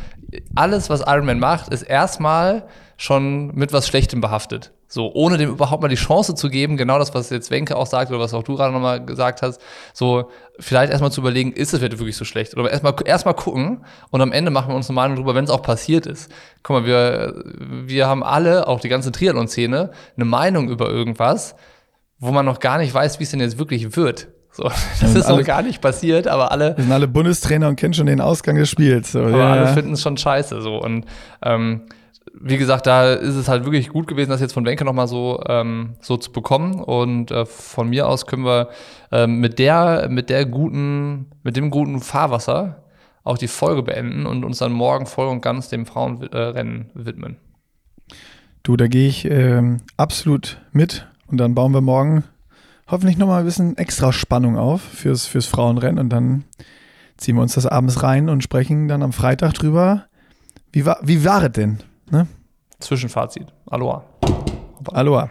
alles, 0.56 0.90
was 0.90 1.02
Iron 1.02 1.26
Man 1.26 1.40
macht, 1.40 1.70
ist 1.72 1.84
erstmal 1.84 2.68
schon 2.98 3.54
mit 3.56 3.74
was 3.74 3.88
Schlechtem 3.88 4.22
behaftet. 4.22 4.72
So, 4.94 5.12
ohne 5.12 5.38
dem 5.40 5.50
überhaupt 5.50 5.82
mal 5.82 5.88
die 5.88 5.96
Chance 5.96 6.36
zu 6.36 6.50
geben, 6.50 6.78
genau 6.78 7.00
das, 7.00 7.16
was 7.16 7.32
jetzt 7.32 7.50
Wenke 7.50 7.76
auch 7.76 7.88
sagt 7.88 8.12
oder 8.12 8.20
was 8.20 8.32
auch 8.36 8.44
du 8.44 8.56
gerade 8.56 8.72
nochmal 8.72 9.04
gesagt 9.04 9.42
hast, 9.42 9.60
so 9.92 10.30
vielleicht 10.60 10.92
erstmal 10.92 11.12
zu 11.12 11.22
überlegen, 11.22 11.52
ist 11.52 11.74
es 11.74 11.82
wirklich 11.82 12.16
so 12.16 12.26
schlecht? 12.26 12.56
Oder 12.56 12.70
erstmal 12.70 12.94
erstmal 13.04 13.34
gucken 13.34 13.86
und 14.12 14.22
am 14.22 14.32
Ende 14.32 14.52
machen 14.52 14.68
wir 14.70 14.76
uns 14.76 14.90
eine 14.90 14.96
Meinung 14.96 15.18
drüber, 15.18 15.34
wenn 15.34 15.46
es 15.46 15.50
auch 15.50 15.64
passiert 15.64 16.06
ist. 16.06 16.32
Guck 16.62 16.76
mal, 16.76 16.86
wir, 16.86 17.44
wir 17.88 18.06
haben 18.06 18.24
alle, 18.24 18.68
auch 18.68 18.80
die 18.80 18.88
ganze 18.88 19.12
Triathlon-Szene, 19.12 19.90
eine 20.16 20.26
Meinung 20.26 20.70
über 20.70 20.92
irgendwas, 20.92 21.56
wo 22.20 22.30
man 22.30 22.46
noch 22.46 22.60
gar 22.60 22.78
nicht 22.78 22.94
weiß, 22.94 23.18
wie 23.20 23.24
es 23.24 23.32
denn 23.32 23.40
jetzt 23.40 23.58
wirklich 23.58 23.96
wird. 23.96 24.28
So, 24.52 24.62
das 25.02 25.16
ist 25.16 25.28
noch 25.28 25.38
alle- 25.38 25.44
gar 25.44 25.64
nicht 25.64 25.82
passiert, 25.82 26.28
aber 26.28 26.52
alle, 26.52 26.78
Wir 26.78 26.84
sind 26.84 26.94
alle 26.94 27.08
Bundestrainer 27.08 27.68
und 27.68 27.78
kennen 27.78 27.96
schon 27.96 28.06
den 28.06 28.22
Ausgang 28.22 28.58
des 28.58 28.70
Spiels. 28.70 29.14
So, 29.14 29.22
aber 29.22 29.32
ja, 29.40 29.52
alle 29.54 29.74
finden 29.74 29.94
es 29.94 30.04
schon 30.04 30.18
scheiße. 30.18 30.62
So. 30.62 30.76
Und 30.80 31.06
ähm, 31.44 31.82
wie 32.34 32.58
gesagt, 32.58 32.88
da 32.88 33.14
ist 33.14 33.36
es 33.36 33.48
halt 33.48 33.66
wirklich 33.66 33.90
gut 33.90 34.08
gewesen, 34.08 34.30
das 34.30 34.42
jetzt 34.42 34.54
von 34.54 34.66
Wenke 34.66 34.86
nochmal 34.86 35.08
so, 35.08 35.42
ähm, 35.48 35.96
so 36.02 36.18
zu 36.18 36.32
bekommen. 36.32 36.82
Und 36.82 37.32
äh, 37.32 37.46
von 37.46 37.90
mir 37.90 38.08
aus 38.08 38.26
können 38.26 38.46
wir 38.46 38.70
ähm, 39.12 39.40
mit 39.40 39.60
der, 39.60 40.08
mit 40.10 40.30
der 40.30 40.46
guten, 40.46 41.28
mit 41.44 41.56
dem 41.56 41.70
guten 41.70 42.02
Fahrwasser 42.02 42.84
auch 43.24 43.38
die 43.38 43.48
Folge 43.48 43.84
beenden 43.84 44.26
und 44.26 44.44
uns 44.44 44.58
dann 44.58 44.74
morgen 44.74 45.06
voll 45.06 45.28
und 45.28 45.42
ganz 45.42 45.70
dem 45.70 45.86
Frauenrennen 45.86 46.90
widmen. 46.94 47.38
Du, 48.64 48.76
da 48.76 48.88
gehe 48.88 49.08
ich 49.08 49.26
ähm, 49.26 49.82
absolut 49.98 50.62
mit 50.72 51.08
und 51.28 51.38
dann 51.38 51.56
bauen 51.56 51.74
wir 51.74 51.82
morgen 51.82 52.24
hoffentlich 52.88 53.18
nochmal 53.18 53.40
ein 53.40 53.46
bisschen 53.46 53.78
extra 53.78 54.12
Spannung 54.12 54.58
auf 54.58 54.82
fürs, 54.82 55.26
fürs 55.26 55.46
Frauenrennen 55.46 56.00
und 56.00 56.10
dann 56.10 56.44
ziehen 57.18 57.36
wir 57.36 57.42
uns 57.42 57.56
das 57.56 57.66
abends 57.66 58.04
rein 58.04 58.30
und 58.30 58.44
sprechen 58.44 58.88
dann 58.88 59.04
am 59.04 59.14
Freitag 59.14 59.54
drüber. 59.54 60.06
Wie 60.72 60.86
war, 60.86 61.00
wie 61.02 61.24
war 61.24 61.44
es 61.44 61.52
denn? 61.54 61.80
Ne? 62.12 62.28
Zwischenfazit. 62.80 63.54
Aloha. 63.66 64.04
Aloha. 64.94 65.30